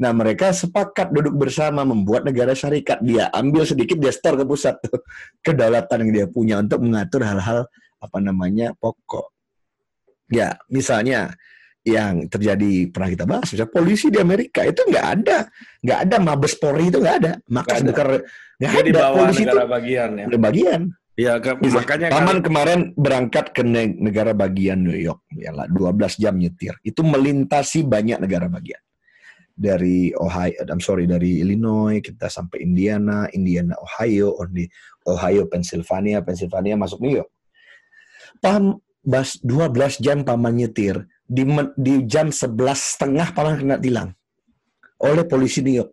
[0.00, 3.04] Nah mereka sepakat duduk bersama membuat negara syarikat.
[3.04, 5.04] Dia ambil sedikit dia store ke pusat tuh
[5.46, 7.68] kedaulatan yang dia punya untuk mengatur hal-hal
[8.00, 9.28] apa namanya pokok.
[10.32, 11.36] Ya misalnya
[11.84, 15.48] yang terjadi pernah kita bahas, misalnya polisi di Amerika itu nggak ada,
[15.80, 18.20] nggak ada Mabes Polri itu nggak ada, maka sebenarnya
[18.60, 18.84] nggak ada.
[18.84, 20.26] Di bawah polisi negara itu bagian ya.
[20.36, 20.82] Bagian.
[21.20, 22.44] Ya, ke, makanya Paman kan...
[22.48, 23.60] kemarin berangkat ke
[24.00, 26.80] negara bagian New York, ya lah 12 jam nyetir.
[26.80, 28.80] Itu melintasi banyak negara bagian
[29.60, 34.32] dari Ohio, I'm sorry dari Illinois kita sampai Indiana, Indiana Ohio,
[35.04, 37.28] Ohio Pennsylvania, Pennsylvania masuk New York.
[38.40, 41.44] Pam bas 12 jam paman nyetir di,
[41.76, 44.10] di jam 11 setengah paman kena tilang
[45.04, 45.92] oleh polisi New York.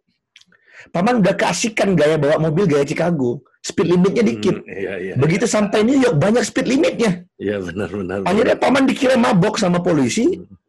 [0.88, 4.56] Paman udah kasihkan gaya bawa mobil gaya Chicago, speed limitnya hmm, dikit.
[4.64, 7.28] Hmm, iya, iya, Begitu sampai New York banyak speed limitnya.
[7.36, 8.18] Iya benar benar.
[8.24, 10.67] Akhirnya paman dikira mabok sama polisi, hmm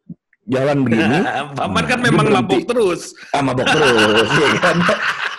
[0.49, 1.19] jalan begini.
[1.53, 3.13] paman kan memang mabok terus.
[3.35, 4.77] Ah, mabok terus, ya kan.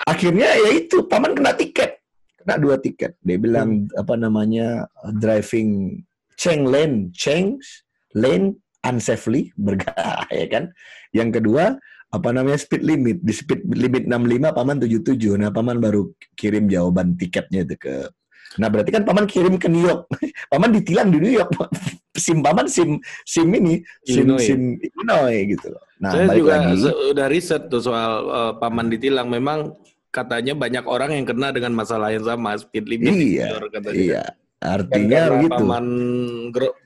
[0.06, 1.98] Akhirnya ya itu, paman kena tiket.
[2.40, 3.18] Kena dua tiket.
[3.20, 4.00] Dia bilang hmm.
[4.00, 4.86] apa namanya
[5.18, 6.00] driving
[6.38, 7.84] change lane, change
[8.16, 10.64] lane unsafely bergaya ya kan.
[11.12, 11.76] Yang kedua
[12.10, 17.14] apa namanya speed limit di speed limit 65 paman 77 nah paman baru kirim jawaban
[17.14, 18.10] tiketnya itu ke
[18.58, 20.10] Nah berarti kan paman kirim ke New York.
[20.52, 21.54] paman ditilang di New York.
[22.24, 24.42] SIM paman SIM SIM ini SIM Illinois.
[24.42, 25.84] SIM Illinois gitu loh.
[26.00, 29.30] Nah, Saya juga lagi, udah riset tuh soal uh, paman ditilang.
[29.30, 29.78] Memang
[30.10, 33.14] katanya banyak orang yang kena dengan masalah yang sama speed limit.
[33.14, 33.20] Iya.
[33.20, 34.00] New York, katanya.
[34.00, 34.24] Iya.
[34.60, 35.52] Artinya gitu.
[35.56, 35.86] Paman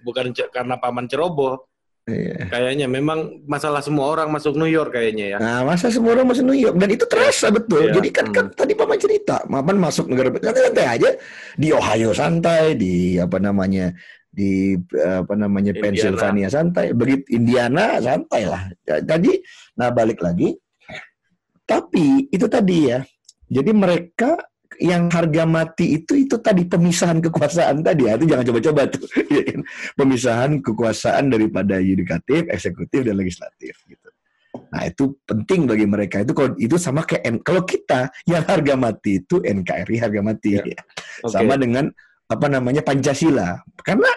[0.05, 1.74] bukan karena paman ceroboh
[2.05, 2.53] Iya.
[2.53, 5.39] Kayaknya memang masalah semua orang masuk New York kayaknya ya.
[5.41, 7.89] Nah, masa semua orang masuk New York dan itu terasa betul.
[7.89, 7.97] Iya.
[7.97, 8.57] Jadi kan, kan hmm.
[8.61, 11.11] tadi Paman cerita, Paman masuk negara santai aja
[11.57, 13.89] di Ohio santai, di apa namanya
[14.29, 15.85] di apa namanya Indiana.
[15.89, 18.63] Pennsylvania santai, begitu Indiana santai lah.
[18.85, 19.33] Tadi,
[19.81, 20.53] nah balik lagi.
[21.65, 23.01] Tapi itu tadi ya.
[23.49, 24.37] Jadi mereka
[24.81, 29.43] yang harga mati itu itu tadi pemisahan kekuasaan tadi ya itu jangan coba-coba tuh ya
[29.47, 29.61] kan?
[29.95, 34.09] pemisahan kekuasaan daripada yudikatif eksekutif dan legislatif gitu
[34.71, 39.23] nah itu penting bagi mereka itu kalau itu sama kayak kalau kita yang harga mati
[39.23, 40.63] itu NKRI harga mati ya.
[40.75, 40.81] ya.
[41.23, 41.31] Okay.
[41.31, 41.91] sama dengan
[42.31, 44.11] apa namanya Pancasila karena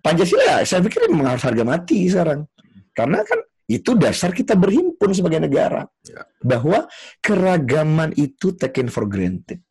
[0.00, 2.48] Pancasila saya pikir memang harus harga mati sekarang
[2.96, 3.40] karena kan
[3.70, 5.86] itu dasar kita berhimpun sebagai negara.
[6.02, 6.26] Ya.
[6.42, 6.90] Bahwa
[7.22, 9.62] keragaman itu taken for granted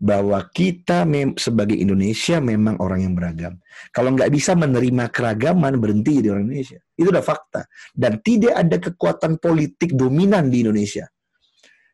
[0.00, 1.04] bahwa kita
[1.36, 3.60] sebagai Indonesia memang orang yang beragam.
[3.92, 6.80] Kalau nggak bisa menerima keragaman, berhenti di orang Indonesia.
[6.96, 7.68] Itu udah fakta.
[7.92, 11.04] Dan tidak ada kekuatan politik dominan di Indonesia.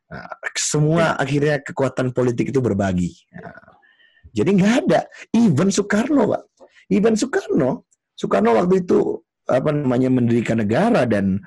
[0.07, 3.11] Nah, semua akhirnya kekuatan politik itu berbagi.
[3.35, 3.75] Nah,
[4.31, 5.01] jadi nggak ada.
[5.35, 6.42] Even Soekarno, Pak.
[6.87, 9.19] Even Soekarno, Soekarno waktu itu
[9.51, 11.38] apa namanya mendirikan negara dan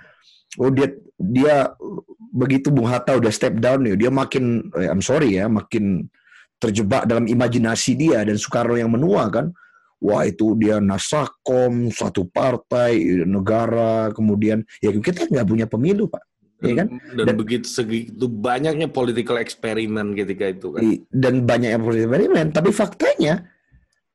[0.59, 1.71] oh dia dia
[2.31, 6.07] begitu Bung Hatta udah step down ya, dia makin eh, I'm sorry ya, makin
[6.59, 9.49] terjebak dalam imajinasi dia dan Soekarno yang menua kan
[9.99, 16.23] wah itu dia nasakom satu partai negara kemudian ya kita nggak punya pemilu pak
[16.59, 16.87] ya kan?
[17.15, 20.81] Dan, dan begitu segitu banyaknya political eksperimen ketika itu kan.
[21.07, 23.47] Dan banyaknya political eksperimen, tapi faktanya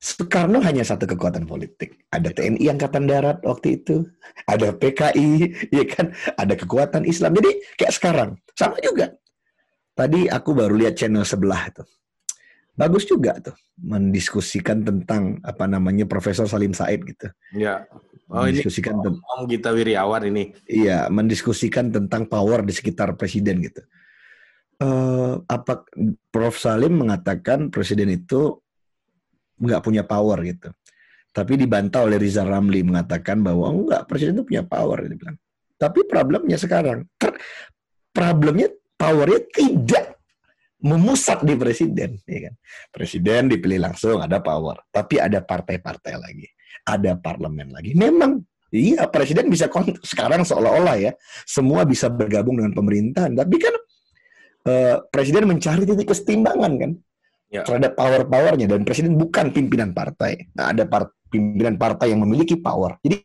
[0.05, 2.05] Soekarno hanya satu kekuatan politik.
[2.13, 4.05] Ada TNI Angkatan Darat waktu itu,
[4.45, 5.29] ada PKI,
[5.73, 7.33] ya kan, ada kekuatan Islam.
[7.41, 9.17] Jadi kayak sekarang, sama juga.
[9.97, 11.81] Tadi aku baru lihat channel sebelah itu.
[12.75, 17.31] Bagus juga tuh mendiskusikan tentang apa namanya Profesor Salim Said gitu.
[17.55, 17.87] Ya.
[18.27, 20.51] Oh, mendiskusikan ini Om Gita Wirjawan ini.
[20.67, 23.83] Iya, mendiskusikan tentang power di sekitar presiden gitu.
[24.83, 25.87] Uh, apa
[26.35, 28.59] Prof Salim mengatakan presiden itu
[29.63, 30.75] nggak punya power gitu.
[31.35, 35.39] Tapi dibantah oleh Riza Ramli mengatakan bahwa oh, enggak presiden itu punya power dia bilang.
[35.79, 37.07] Tapi problemnya sekarang,
[38.15, 40.14] problemnya powernya tidak
[40.83, 42.55] memusat di presiden, ya kan?
[42.91, 46.49] Presiden dipilih langsung ada power, tapi ada partai-partai lagi,
[46.85, 47.95] ada parlemen lagi.
[47.95, 48.43] Memang
[48.75, 49.71] iya presiden bisa
[50.03, 51.13] sekarang seolah-olah ya
[51.47, 53.75] semua bisa bergabung dengan pemerintahan, tapi kan
[54.69, 56.91] uh, presiden mencari titik kesetimbangan kan
[57.55, 57.63] ya.
[57.63, 60.51] terhadap power-powernya dan presiden bukan pimpinan partai.
[60.59, 62.99] Nah, ada part, pimpinan partai yang memiliki power.
[62.99, 63.23] Jadi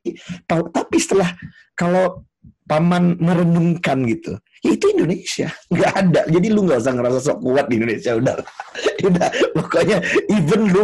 [0.47, 1.33] tapi setelah
[1.73, 2.25] kalau
[2.69, 6.21] paman merenungkan gitu, ya itu Indonesia nggak ada.
[6.27, 8.35] Jadi lu nggak usah ngerasa sok kuat di Indonesia udah.
[9.09, 9.97] udah pokoknya
[10.31, 10.83] even lu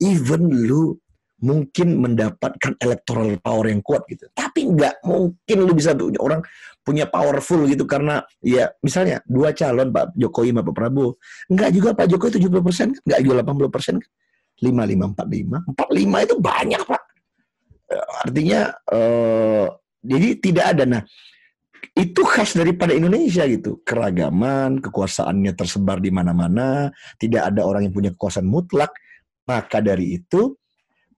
[0.00, 0.96] even lu
[1.40, 4.28] mungkin mendapatkan electoral power yang kuat gitu.
[4.36, 6.44] Tapi nggak mungkin lu bisa orang
[6.84, 11.16] punya powerful gitu karena ya misalnya dua calon Pak Jokowi sama Pak Prabowo.
[11.48, 14.10] Nggak juga Pak Jokowi 70 persen, nggak juga 80 persen kan.
[14.60, 15.72] 55, 45.
[15.72, 17.02] 45 itu banyak Pak.
[18.28, 18.60] Artinya
[18.92, 19.66] eh,
[20.04, 20.84] jadi tidak ada.
[20.84, 21.02] Nah,
[21.94, 23.82] itu khas daripada Indonesia gitu.
[23.82, 28.94] Keragaman, kekuasaannya tersebar di mana-mana, tidak ada orang yang punya kekuasaan mutlak.
[29.44, 30.54] Maka dari itu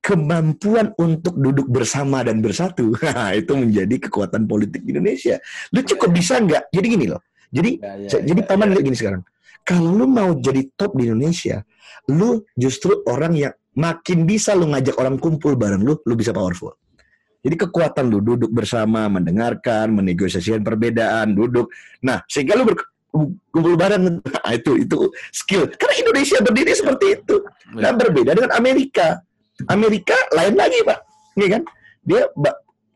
[0.02, 2.90] kemampuan untuk duduk bersama dan bersatu
[3.40, 5.38] itu menjadi kekuatan politik di Indonesia.
[5.70, 6.74] Lu cukup bisa nggak?
[6.74, 7.22] Jadi gini loh.
[7.52, 8.82] Jadi ya, ya, jadi ya, paman ya.
[8.82, 9.22] gini sekarang.
[9.62, 11.62] Kalau lu mau jadi top di Indonesia,
[12.10, 16.74] lu justru orang yang makin bisa lu ngajak orang kumpul bareng lu, lu bisa powerful.
[17.42, 21.74] Jadi kekuatan lu duduk bersama, mendengarkan, menegosiasikan perbedaan, duduk.
[22.06, 22.70] Nah, sehingga lu
[23.50, 24.22] kumpul bareng.
[24.22, 25.66] Nah, itu itu skill.
[25.74, 27.42] Karena Indonesia berdiri seperti itu.
[27.74, 29.20] Nah, berbeda dengan Amerika
[29.68, 30.98] Amerika lain lagi pak,
[31.38, 31.62] ya kan?
[32.02, 32.22] Dia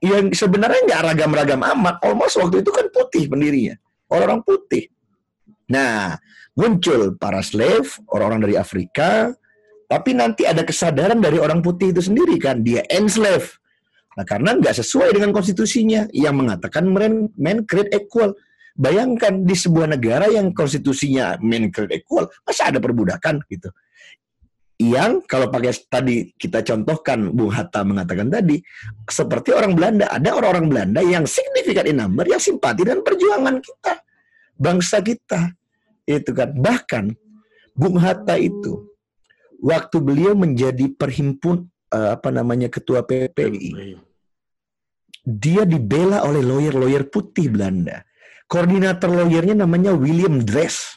[0.02, 1.96] yang sebenarnya nggak ragam-ragam amat.
[2.02, 3.74] Almost waktu itu kan putih pendirinya,
[4.10, 4.90] orang-orang putih.
[5.70, 6.18] Nah,
[6.54, 9.34] muncul para slave, orang-orang dari Afrika,
[9.86, 13.58] tapi nanti ada kesadaran dari orang putih itu sendiri kan, dia enslave.
[14.16, 18.32] Nah, karena nggak sesuai dengan konstitusinya yang mengatakan men, men create equal.
[18.76, 23.68] Bayangkan di sebuah negara yang konstitusinya men create equal, masa ada perbudakan gitu.
[24.76, 28.60] Yang kalau pakai tadi kita contohkan Bung Hatta mengatakan tadi
[29.08, 34.04] seperti orang Belanda ada orang-orang Belanda yang signifikan in number yang simpati dan perjuangan kita
[34.60, 35.56] bangsa kita
[36.04, 36.52] itu kan.
[36.52, 37.04] Bahkan
[37.72, 38.92] Bung Hatta itu
[39.64, 41.64] waktu beliau menjadi perhimpun
[41.96, 44.05] uh, apa namanya ketua PPI
[45.26, 48.06] dia dibela oleh lawyer-lawyer putih Belanda
[48.46, 50.94] koordinator lawyernya namanya William Dress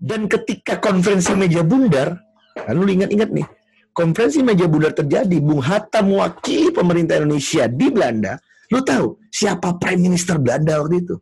[0.00, 2.26] dan ketika konferensi meja bundar
[2.64, 3.46] Lalu ingat-ingat nih,
[3.92, 8.40] konferensi meja bundar terjadi, Bung Hatta mewakili pemerintah Indonesia di Belanda.
[8.72, 11.14] Lu tahu siapa Prime Minister Belanda waktu itu?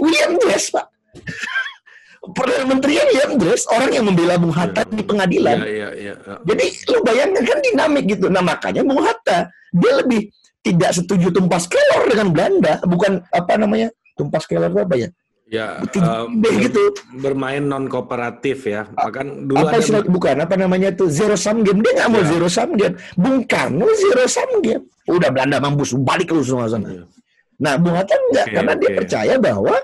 [0.00, 0.86] William Dress, Pak.
[2.36, 5.62] Perdana Menteri William Dress, orang yang membela Bung Hatta di pengadilan.
[5.62, 8.26] Ya, ya, ya, Jadi lu bayangkan kan dinamik gitu.
[8.26, 10.26] Nah makanya Bung Hatta, dia lebih
[10.66, 15.08] tidak setuju tumpas kelor dengan Belanda, bukan apa namanya tumpas kelor apa ya?
[15.46, 16.90] Ya, uh, ber, gitu.
[17.22, 18.90] bermain non kooperatif ya.
[18.90, 21.86] Bahkan dulu apa istilah bukan apa namanya tuh zero sum game.
[21.86, 22.34] Dia nggak mau ya.
[22.34, 22.98] zero sum game.
[23.14, 24.90] Bung Karno zero sum game.
[25.06, 26.90] Udah Belanda mampus, balik lu semua sana.
[26.90, 27.06] Ya.
[27.62, 28.82] Nah, Bung Hatta enggak okay, karena okay.
[28.82, 29.76] dia percaya bahwa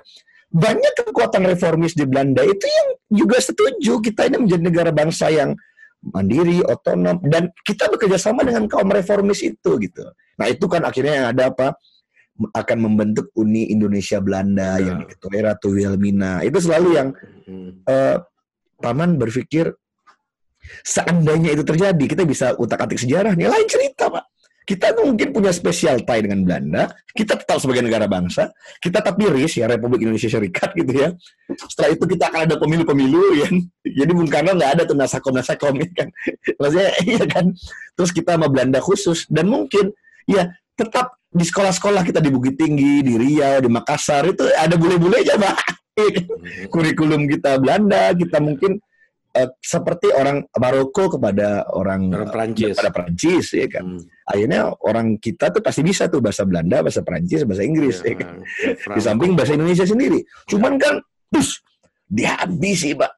[0.50, 2.88] banyak kekuatan reformis di Belanda itu yang
[3.22, 5.54] juga setuju kita ini menjadi negara bangsa yang
[6.02, 10.02] mandiri, otonom dan kita bekerja sama dengan kaum reformis itu gitu.
[10.38, 11.68] Nah, itu kan akhirnya yang ada apa?
[12.32, 14.90] akan membentuk Uni Indonesia Belanda ya.
[14.90, 16.40] yang diketuai Ratu Wilhelmina.
[16.42, 17.08] Itu selalu yang
[17.46, 17.86] hmm.
[17.86, 18.18] uh,
[18.80, 19.70] paman berpikir
[20.82, 24.24] seandainya itu terjadi kita bisa utak-atik sejarah nih lain cerita pak.
[24.62, 29.58] Kita mungkin punya spesial tie dengan Belanda, kita tetap sebagai negara bangsa, kita tapi RIS
[29.58, 31.08] ya Republik Indonesia Serikat gitu ya.
[31.66, 33.48] Setelah itu kita akan ada pemilu-pemilu ya.
[33.82, 36.08] Jadi Bung Karno nggak ada tuh nasakom nasakom ya kan.
[36.62, 37.50] Maksudnya iya kan.
[37.98, 39.90] Terus kita sama Belanda khusus dan mungkin
[40.30, 40.46] ya
[40.78, 45.40] tetap di sekolah-sekolah kita di Bukit Tinggi, di Riau, di Makassar itu ada bule-bule aja,
[45.40, 45.56] Pak.
[46.72, 48.76] Kurikulum kita Belanda, kita mungkin
[49.36, 52.76] uh, seperti orang Maroko kepada orang Prancis.
[52.76, 53.96] Kepada Prancis ya kan.
[53.96, 54.04] Hmm.
[54.28, 58.02] Akhirnya orang kita tuh pasti bisa tuh bahasa Belanda, bahasa Perancis, bahasa Inggris.
[58.02, 58.28] Ya, ya kan?
[58.94, 60.20] Di samping bahasa Indonesia sendiri.
[60.46, 61.00] Cuman kan,
[61.32, 61.62] terus
[62.06, 63.12] dihabisi, Pak.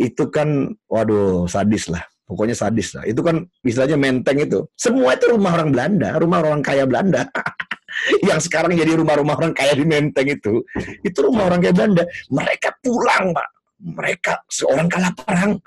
[0.00, 2.02] Itu kan, waduh, sadis lah.
[2.26, 3.04] Pokoknya sadis lah.
[3.04, 4.64] Itu kan istilahnya menteng itu.
[4.74, 7.28] Semua itu rumah orang Belanda, rumah orang kaya Belanda.
[8.28, 10.64] yang sekarang jadi rumah-rumah orang kaya di Menteng itu,
[11.04, 12.04] itu rumah orang kaya Belanda.
[12.32, 13.48] Mereka pulang, Pak.
[13.82, 15.58] Mereka seorang kalah perang.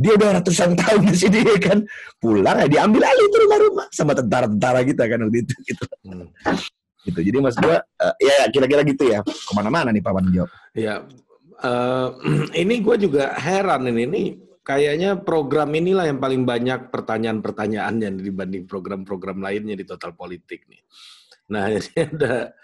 [0.00, 1.78] Dia udah ratusan tahun di sini ya kan.
[2.16, 5.84] Pulang ya diambil alih itu rumah-rumah sama tentara-tentara kita kan waktu itu gitu.
[6.08, 6.26] Hmm.
[7.04, 7.20] gitu.
[7.20, 9.20] Jadi mas gua uh, ya kira-kira gitu ya.
[9.20, 10.50] Ke mana-mana nih Pak jawab.
[10.72, 11.04] Ya,
[11.60, 12.08] uh,
[12.62, 14.02] ini gue juga heran ini.
[14.08, 14.22] Ini
[14.64, 20.82] kayaknya program inilah yang paling banyak pertanyaan-pertanyaannya dibanding program-program lainnya di Total Politik nih.
[21.50, 22.54] Nah, ini ada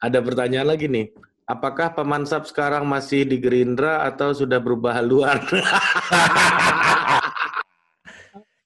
[0.00, 1.06] ada pertanyaan lagi nih.
[1.50, 5.42] Apakah Pak Mansap sekarang masih di Gerindra atau sudah berubah haluan?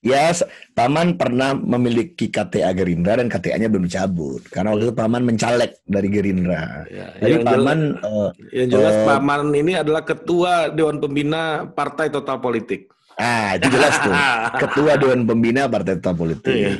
[0.05, 0.29] ya,
[0.77, 4.45] Paman pernah memiliki KTA Gerindra dan KTA-nya belum dicabut.
[4.53, 6.85] Karena waktu itu Paman mencalek dari Gerindra.
[6.85, 7.79] Ya, Jadi yang Paman...
[7.97, 12.93] Jelas, uh, yang jelas uh, Paman ini adalah ketua Dewan Pembina Partai Total Politik.
[13.15, 14.11] Ah, itu jelas tuh.
[14.61, 16.51] Ketua Dewan Pembina Partai Tetap Politik.
[16.51, 16.71] Iya.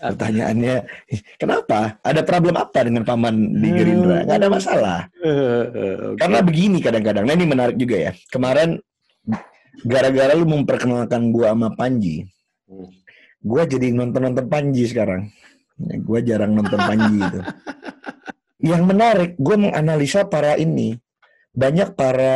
[0.12, 0.76] Pertanyaannya,
[1.40, 1.96] kenapa?
[2.04, 4.28] Ada problem apa dengan paman di Gerindra?
[4.28, 4.98] Gak ada masalah.
[6.20, 7.24] Karena begini kadang-kadang.
[7.24, 8.12] Nah ini menarik juga ya.
[8.28, 8.76] Kemarin
[9.88, 12.26] gara-gara lu memperkenalkan gua sama Panji,
[13.40, 15.32] gua jadi nonton-nonton Panji sekarang.
[16.04, 17.40] Gua jarang nonton Panji itu.
[18.58, 20.98] Yang menarik, gue menganalisa para ini.
[21.54, 22.34] Banyak para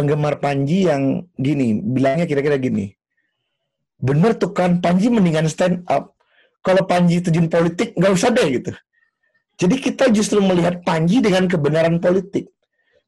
[0.00, 2.96] penggemar Panji yang gini, bilangnya kira-kira gini.
[4.00, 6.16] Bener tuh kan, Panji mendingan stand up.
[6.64, 8.72] Kalau Panji terjun politik, nggak usah deh gitu.
[9.60, 12.48] Jadi kita justru melihat Panji dengan kebenaran politik.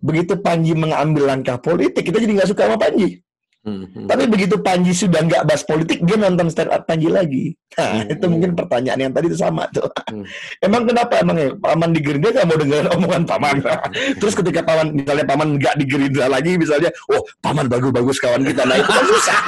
[0.04, 3.24] Begitu Panji mengambil langkah politik, kita jadi nggak suka sama Panji.
[3.62, 4.10] Hmm.
[4.10, 7.54] Tapi begitu Panji sudah nggak bahas politik, dia nonton stand up Panji lagi.
[7.78, 8.10] Nah, hmm.
[8.10, 9.86] itu mungkin pertanyaan yang tadi itu sama tuh.
[10.10, 10.26] Hmm.
[10.66, 13.56] emang kenapa emang ya Paman di Gerindra nggak mau dengar omongan Paman?
[14.20, 18.66] Terus ketika Paman misalnya Paman nggak di Gerindra lagi, misalnya, oh Paman bagus-bagus kawan kita,
[18.66, 19.38] nah itu kan susah.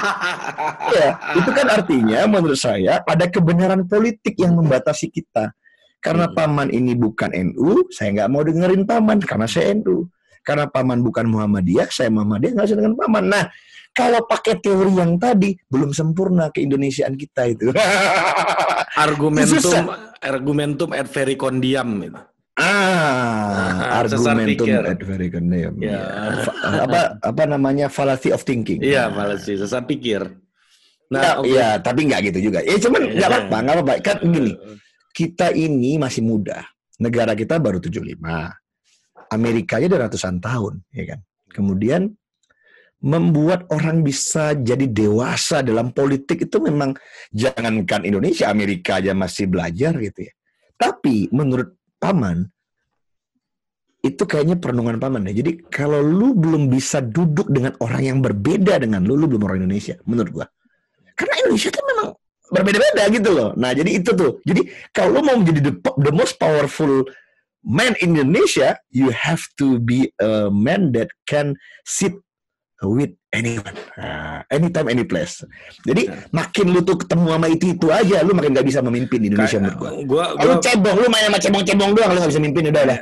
[0.95, 5.51] ya, itu kan artinya menurut saya ada kebenaran politik yang membatasi kita.
[5.99, 6.39] Karena hmm.
[6.39, 10.07] Paman ini bukan NU, saya nggak mau dengerin Paman karena saya NU.
[10.47, 13.27] Karena Paman bukan Muhammadiyah, saya Muhammadiyah nggak usah dengan Paman.
[13.27, 13.51] Nah,
[13.95, 17.71] kalau pakai teori yang tadi belum sempurna ke Indonesiaan kita itu.
[19.05, 19.87] argumentum
[20.19, 22.21] argumentum et vericondiam itu.
[22.55, 25.75] Ah, argumentum et vericondiam.
[25.79, 25.91] Ya.
[25.91, 26.03] ya.
[26.87, 28.83] apa apa namanya fallacy of thinking.
[28.83, 30.27] Iya, fallacy sesat pikir.
[31.15, 31.55] Nah, ya, okay.
[31.55, 32.59] ya, tapi nggak gitu juga.
[32.67, 33.31] Ya cuman nggak iya.
[33.31, 33.95] apa-apa, nggak apa-apa.
[34.03, 34.53] Kan gini,
[35.15, 36.67] kita ini masih muda.
[36.99, 38.19] Negara kita baru 75.
[39.35, 41.21] Amerika aja udah ratusan tahun, ya kan.
[41.51, 42.15] Kemudian
[43.05, 46.97] membuat orang bisa jadi dewasa dalam politik itu memang
[47.29, 50.33] jangankan Indonesia, Amerika aja masih belajar gitu ya.
[50.81, 52.49] Tapi menurut paman
[54.01, 55.37] itu kayaknya perenungan paman ya.
[55.45, 59.69] Jadi kalau lu belum bisa duduk dengan orang yang berbeda dengan lu, lu belum orang
[59.69, 60.47] Indonesia menurut gua.
[61.13, 62.09] Karena Indonesia kan memang
[62.53, 63.51] berbeda-beda gitu loh.
[63.57, 64.41] Nah, jadi itu tuh.
[64.49, 64.65] Jadi
[64.97, 67.05] kalau lu mau menjadi the, the most powerful
[67.65, 72.17] man in Indonesia, you have to be a man that can sit
[72.87, 75.43] with anyone, uh, anytime, any place.
[75.83, 76.45] Jadi nah.
[76.45, 79.59] makin lu tuh ketemu sama itu itu aja, lu makin gak bisa memimpin di Indonesia
[79.59, 79.91] menurut gua.
[80.07, 80.45] Gua, gua...
[80.47, 82.99] Lu cebong, lu main sama cebong-cebong doang, lu gak bisa mimpin udah lah.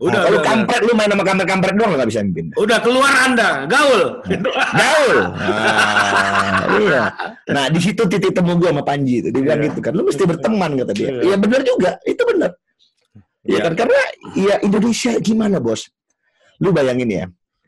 [0.00, 0.12] Udah.
[0.16, 2.46] Nah, kalau kampret lu main sama kampret-kampret doang, lu gak bisa mimpin.
[2.56, 4.00] Udah keluar anda, gaul.
[4.80, 5.16] gaul.
[5.36, 7.02] Nah, iya.
[7.46, 9.68] Nah di situ titik temu gua sama Panji itu, dia bilang yeah.
[9.70, 11.08] gitu kan, lu mesti berteman kata dia.
[11.20, 11.38] Iya yeah.
[11.38, 12.50] benar juga, itu benar.
[13.46, 13.62] Iya yeah.
[13.62, 14.00] kan karena
[14.34, 15.86] ya Indonesia gimana bos?
[16.56, 17.24] Lu bayangin ya,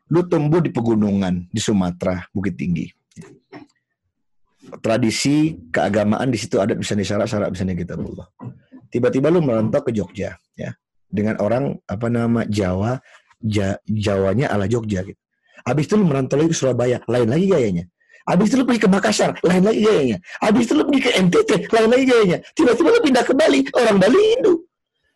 [0.09, 2.89] lu tumbuh di pegunungan di Sumatera, Bukit Tinggi.
[4.81, 8.29] Tradisi keagamaan di situ adat bisa syarat-syarat bisa kita berubah.
[8.89, 10.71] Tiba-tiba lu merantau ke Jogja, ya,
[11.09, 13.01] dengan orang apa nama Jawa,
[13.41, 15.21] ja, Jawanya ala Jogja gitu.
[15.65, 17.85] Habis itu lu merantau lagi ke Surabaya, lain lagi gayanya.
[18.29, 20.17] Habis itu lu pergi ke Makassar, lain lagi gayanya.
[20.41, 22.39] Habis itu lu pergi ke NTT, lain lagi gayanya.
[22.53, 24.55] Tiba-tiba lu pindah ke Bali, orang Bali Hindu.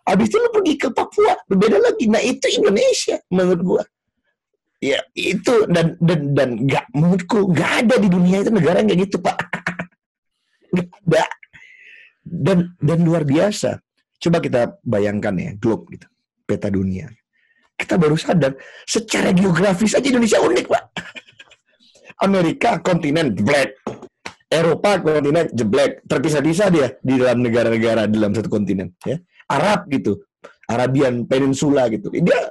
[0.08, 2.04] Habis itu lu pergi ke Papua, berbeda lagi.
[2.08, 3.82] Nah itu Indonesia menurut gua
[4.82, 9.02] ya itu dan dan dan nggak menurutku nggak ada di dunia itu negara yang kayak
[9.06, 9.38] gitu pak.
[10.72, 11.24] Nggak ada
[12.26, 13.78] dan dan luar biasa.
[14.18, 16.06] Coba kita bayangkan ya globe gitu
[16.42, 17.06] peta dunia.
[17.78, 20.84] Kita baru sadar secara geografis aja Indonesia unik pak.
[22.26, 23.78] Amerika kontinen black
[24.52, 29.20] Eropa kontinen jeblek terpisah-pisah dia di dalam negara-negara dalam satu kontinen ya.
[29.46, 30.24] Arab gitu
[30.72, 32.08] Arabian Peninsula gitu.
[32.08, 32.48] Dia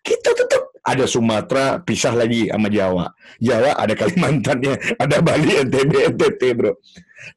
[0.00, 0.32] kita
[0.80, 3.12] ada Sumatera pisah lagi sama Jawa.
[3.40, 6.72] Jawa ada Kalimantannya, ada Bali, NTB, NTT, bro.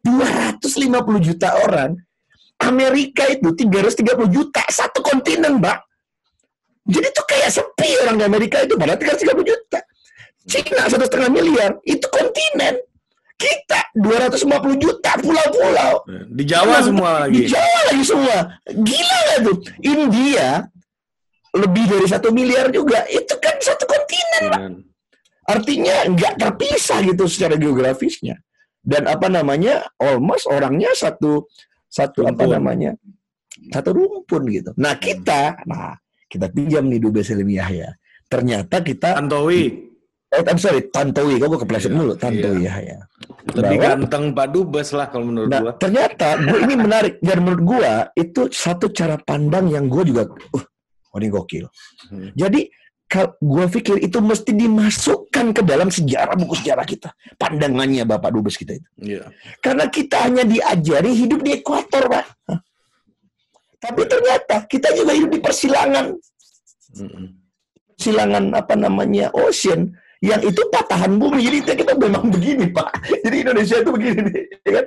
[0.03, 1.95] 250 juta orang.
[2.63, 5.79] Amerika itu 330 juta, satu kontinen, Mbak.
[6.87, 9.79] Jadi itu kayak sepi orang di Amerika itu, padahal 330 juta.
[10.43, 12.79] Cina satu setengah miliar, itu kontinen.
[13.35, 16.07] Kita 250 juta pulau-pulau.
[16.31, 17.43] Di Jawa semua lagi.
[17.43, 18.37] Di Jawa lagi semua.
[18.71, 19.57] Gila nggak tuh?
[19.83, 20.47] India
[21.53, 23.05] lebih dari satu miliar juga.
[23.07, 24.61] Itu kan satu kontinen, Pak.
[25.43, 28.39] Artinya nggak terpisah gitu secara geografisnya.
[28.83, 31.47] Dan apa namanya, almost orangnya satu
[31.87, 32.51] satu apa Rumpun.
[32.57, 32.91] namanya,
[33.71, 34.71] satu rumpun gitu.
[34.75, 35.93] Nah kita, nah
[36.27, 37.93] kita pinjam nih Dubes Helmi Yahya.
[38.27, 39.93] Ternyata kita, Tantowi
[40.33, 42.69] oh I'm sorry, Tantowi, kamu kepleset Iya, dulu, Tantowi iya.
[42.73, 42.97] Yahya.
[43.53, 45.71] lebih Bahwa- ganteng Pak Dubes lah kalau menurut Nah, gua.
[45.77, 50.63] ternyata gue ini menarik dan menurut gue itu satu cara pandang yang gue juga, uh,
[51.13, 51.69] oh ini gokil.
[52.09, 52.33] Hmm.
[52.33, 52.73] Jadi
[53.37, 58.73] gue pikir itu mesti dimasukkan ke dalam sejarah buku sejarah kita, pandangannya Bapak Dubes kita
[58.73, 58.89] itu.
[58.97, 59.29] Iya.
[59.61, 62.25] Karena kita hanya diajari hidup di ekuator, Pak.
[63.77, 66.05] Tapi ternyata kita juga hidup di persilangan,
[66.97, 67.25] Mm-mm.
[68.01, 69.93] silangan apa namanya ocean
[70.23, 71.45] yang itu patahan bumi.
[71.45, 72.89] Jadi kita- kita memang begini, Pak.
[73.29, 74.85] Jadi Indonesia itu begini ya kan?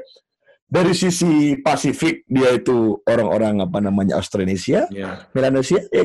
[0.67, 5.31] Dari sisi Pasifik dia itu orang-orang apa namanya Australasia, Iya.
[5.31, 5.79] Melanesia.
[5.89, 6.05] ya.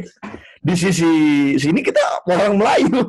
[0.62, 1.10] Di sisi
[1.58, 1.98] sini kita
[2.30, 3.02] orang Melayu.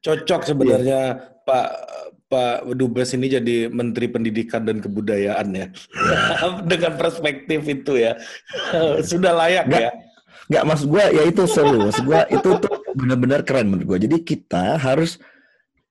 [0.00, 1.68] Cocok sebenarnya Pak
[2.24, 5.66] Pak Dubes ini jadi Menteri Pendidikan dan Kebudayaan ya.
[6.70, 8.14] Dengan perspektif itu ya.
[9.10, 9.82] Sudah layak Nggak.
[9.82, 9.92] ya.
[10.44, 11.78] Nggak maksud gue ya itu seru.
[11.90, 14.06] Maksud gue itu tuh benar-benar keren menurut gue.
[14.06, 15.18] Jadi kita harus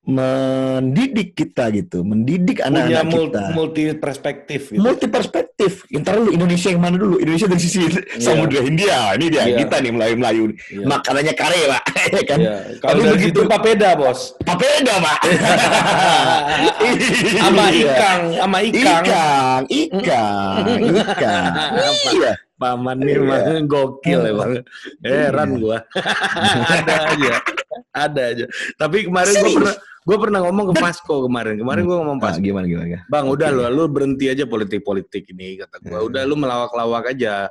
[0.04, 3.40] mendidik kita gitu, mendidik anak-anak kita.
[3.52, 4.76] multi perspektif gitu.
[4.76, 5.82] multi perspektif.
[5.90, 7.16] Ntar lu Indonesia yang mana dulu?
[7.16, 7.78] Indonesia dari sisi
[8.20, 9.16] Samudra Hindia.
[9.16, 9.56] Ini dia Iya.
[9.64, 10.42] kita nih Melayu-Melayu.
[10.52, 10.84] Iya.
[10.84, 11.82] Makanannya kare, Pak.
[12.14, 12.38] Ya kan?
[12.38, 12.54] Iya.
[12.78, 14.20] Kalau dari begitu- situ papeda, Bos.
[14.44, 15.18] Papeda, Pak.
[17.40, 17.88] Sama Iya.
[17.88, 19.02] ikang, sama ikang.
[19.04, 21.52] Ikang, ikang, ikang.
[22.12, 22.32] Iya.
[22.54, 23.36] Paman nih Iya.
[23.50, 24.50] emang gokil ya bang.
[25.02, 25.78] Heran gua.
[26.70, 27.34] ada aja,
[27.90, 28.44] ada aja.
[28.76, 29.56] Tapi kemarin gua Serius?
[29.58, 29.74] pernah,
[30.04, 31.56] gua pernah ngomong ke Pasco kemarin.
[31.56, 32.40] Kemarin gua ngomong Ah, Pasco.
[32.40, 32.86] gimana gimana?
[32.86, 33.08] gimana?
[33.08, 35.98] Bang, udah lu, lu berhenti aja politik-politik ini kata gua.
[35.98, 36.08] Hmm.
[36.08, 37.48] Udah lu melawak-lawak aja.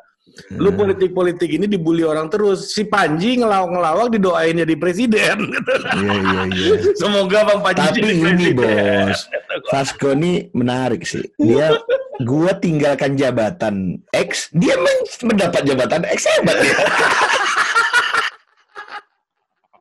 [0.51, 0.79] Lu Hmm.
[0.79, 2.71] politik-politik ini dibully orang terus.
[2.71, 5.37] Si Panji ngelawak-ngelawak didoain jadi presiden.
[5.91, 6.73] Iya iya iya.
[7.01, 8.55] Semoga Bang Panji Tapi jadi ini presiden.
[8.55, 9.19] bos,
[9.73, 11.25] Vasco ini menarik sih.
[11.35, 11.75] Dia,
[12.23, 16.77] gua tinggalkan jabatan X, dia men- mendapat jabatan X hebat ya.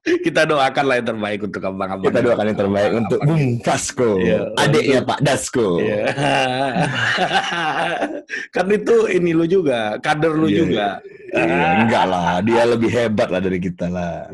[0.03, 2.11] Kita doakan lah yang terbaik untuk abang-abang.
[2.11, 4.51] Kita doakan yang terbaik untuk Bung Vasco, Iya.
[4.59, 5.69] adiknya Pak Dasko.
[5.79, 6.03] Iya.
[8.55, 10.87] kan itu ini lu juga, kader lu Iya, juga.
[11.31, 14.27] Iya, enggak lah, dia lebih hebat lah dari kita lah.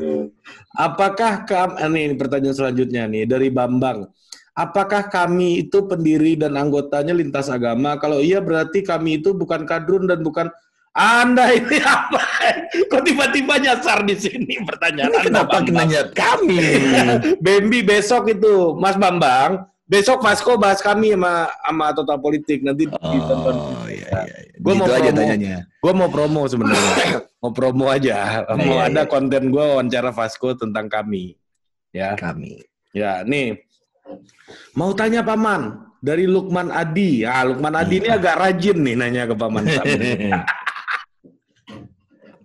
[0.73, 4.09] Apakah kami, ini pertanyaan selanjutnya nih dari Bambang.
[4.57, 7.95] Apakah kami itu pendiri dan anggotanya lintas agama?
[8.01, 10.49] Kalau iya berarti kami itu bukan kadrun dan bukan
[10.93, 12.21] anda ini apa?
[12.89, 16.59] Kok tiba-tiba nyasar di sini pertanyaan Ini kenapa nanya kami?
[17.45, 19.65] Bambi besok itu, Mas Bambang.
[19.89, 23.55] Besok Vasco bahas kami sama sama total politik nanti ditonton.
[23.57, 24.21] Oh iya iya.
[24.45, 24.53] iya.
[24.61, 25.17] Gua Gitu mau aja promo.
[25.17, 25.57] tanyanya.
[25.79, 26.93] Gue mau promo sebenarnya,
[27.41, 28.17] mau promo aja,
[28.53, 29.09] mau Iya, ada iya.
[29.09, 31.39] konten gue wawancara Vasco tentang kami,
[31.89, 32.59] ya, Kami.
[32.91, 33.63] ya, nih,
[34.75, 39.35] mau tanya paman dari Lukman Adi, ah Lukman Adi ini agak rajin nih nanya ke
[39.39, 39.63] paman.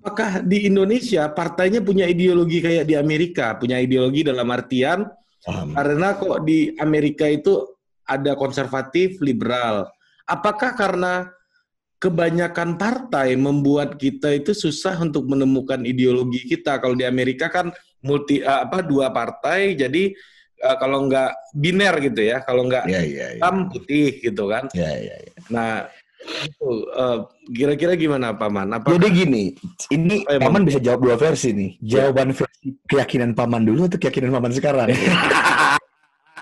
[0.05, 5.09] Apakah di Indonesia partainya punya ideologi kayak di Amerika, punya ideologi dalam artian
[5.41, 5.73] Paham.
[5.73, 7.65] karena kok di Amerika itu
[8.05, 9.89] ada konservatif, liberal.
[10.29, 11.33] Apakah karena
[11.97, 16.85] kebanyakan partai membuat kita itu susah untuk menemukan ideologi kita?
[16.85, 17.73] Kalau di Amerika kan
[18.05, 20.13] multi eh, apa dua partai, jadi
[20.61, 23.27] eh, kalau nggak biner gitu ya, kalau nggak Iya iya iya.
[23.41, 24.69] hitam putih gitu kan.
[24.77, 25.17] Iya iya.
[25.17, 25.33] iya.
[25.49, 25.89] Nah,
[26.61, 27.19] eh,
[27.53, 28.69] kira-kira gimana Paman?
[28.73, 29.45] Apa Jadi gini,
[29.93, 31.71] ini Oh, paman bisa jawab dua versi nih.
[31.81, 34.89] Jawaban versi keyakinan paman dulu atau keyakinan paman sekarang?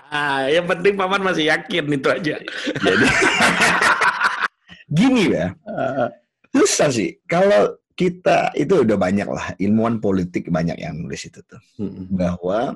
[0.07, 2.35] Ah, yang penting Paman masih yakin itu aja.
[2.79, 3.05] Jadi
[4.87, 5.51] gini ya,
[6.53, 7.19] susah sih.
[7.27, 11.61] Kalau kita itu udah banyak lah ilmuwan politik banyak yang nulis itu tuh
[12.09, 12.73] bahwa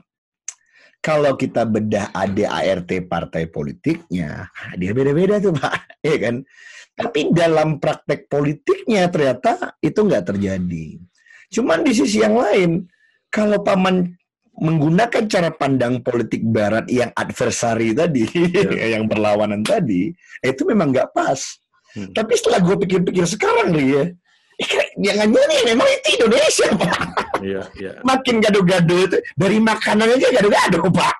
[1.07, 6.35] kalau kita bedah ADART partai politiknya, dia beda-beda tuh pak, ya kan?
[6.97, 10.97] Tapi dalam praktek politiknya ternyata itu nggak terjadi.
[11.53, 12.89] Cuman di sisi yang lain,
[13.29, 14.17] kalau paman
[14.57, 18.25] menggunakan cara pandang politik Barat yang adversari tadi,
[18.97, 20.09] yang berlawanan tadi,
[20.41, 21.37] itu memang nggak pas.
[21.93, 22.09] Hmm.
[22.17, 24.03] Tapi setelah gue pikir-pikir sekarang nih ya,
[24.57, 26.99] eh, jangan-jangan ya memang itu Indonesia pak.
[27.41, 27.91] Iya, iya.
[28.01, 31.15] Makin gado-gado itu dari makanan aja gado-gado, Pak.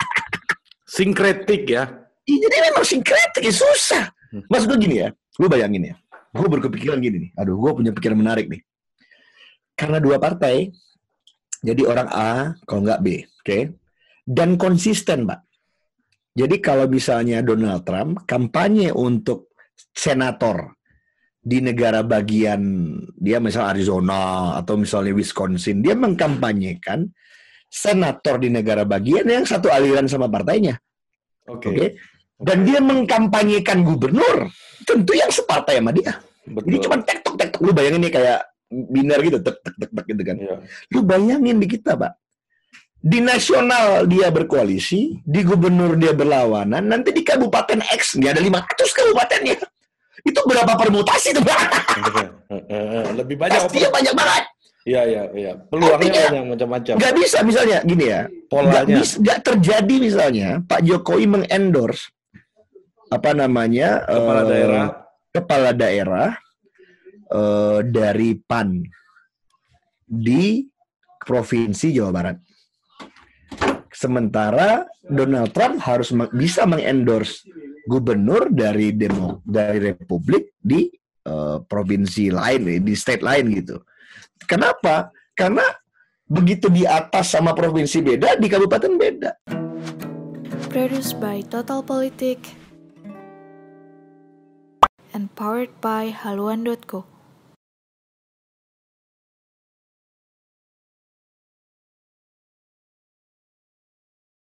[0.90, 1.86] Sinkretik ya.
[2.26, 4.06] Iya, jadi memang sinkretik, ya susah.
[4.52, 5.96] Mas gue gini ya, lu bayangin ya.
[6.34, 7.32] Gue berkepikiran gini nih.
[7.40, 8.62] Aduh, gue punya pikiran menarik nih.
[9.78, 10.74] Karena dua partai,
[11.62, 13.60] jadi orang A, kalau nggak B, oke?
[14.26, 15.46] Dan konsisten, Pak.
[16.38, 19.58] Jadi kalau misalnya Donald Trump kampanye untuk
[19.90, 20.78] senator
[21.42, 22.62] di negara bagian
[23.18, 27.10] dia misal Arizona atau misalnya Wisconsin, dia mengkampanyekan
[27.66, 30.78] senator di negara bagian yang satu aliran sama partainya.
[31.50, 31.74] Oke.
[31.74, 31.88] Oke.
[32.38, 34.54] Dan dia mengkampanyekan gubernur,
[34.86, 36.22] tentu yang separtai sama dia.
[36.46, 36.70] Betul.
[36.70, 40.22] Ini cuma tektok tektok lu bayangin nih kayak binar gitu, tek tek tek tek gitu
[40.22, 40.36] kan.
[40.38, 40.56] Iya.
[40.94, 42.14] Lu bayangin di kita, Pak.
[42.98, 48.90] Di nasional dia berkoalisi, di gubernur dia berlawanan, nanti di kabupaten X dia ada 500
[48.94, 49.58] kabupatennya.
[50.26, 51.62] Itu berapa permutasi tuh, Pak?
[53.18, 54.44] Lebih banyak Pastinya banyak banget.
[54.88, 55.52] Iya, iya, iya.
[55.68, 56.94] Peluangnya Artinya, banyak macam-macam.
[56.96, 58.22] Nggak bisa misalnya gini ya.
[58.48, 58.98] Polanya.
[59.04, 62.16] bis- nggak terjadi misalnya Pak Jokowi mengendorse
[63.08, 64.86] apa namanya Kepala eh, daerah.
[65.32, 66.30] kepala daerah
[67.32, 68.84] eh, dari PAN
[70.08, 70.64] di
[71.20, 72.38] provinsi Jawa Barat.
[73.92, 77.44] Sementara Donald Trump harus bisa mengendorse
[77.88, 80.88] gubernur dari demo dari Republik di
[81.24, 83.80] eh, provinsi lain, di state lain gitu.
[84.44, 85.12] Kenapa?
[85.32, 85.64] Karena
[86.28, 89.32] begitu di atas sama provinsi beda, di kabupaten beda.
[90.68, 92.67] Produced by Total Politik
[95.18, 97.06] and powered by haluan.co.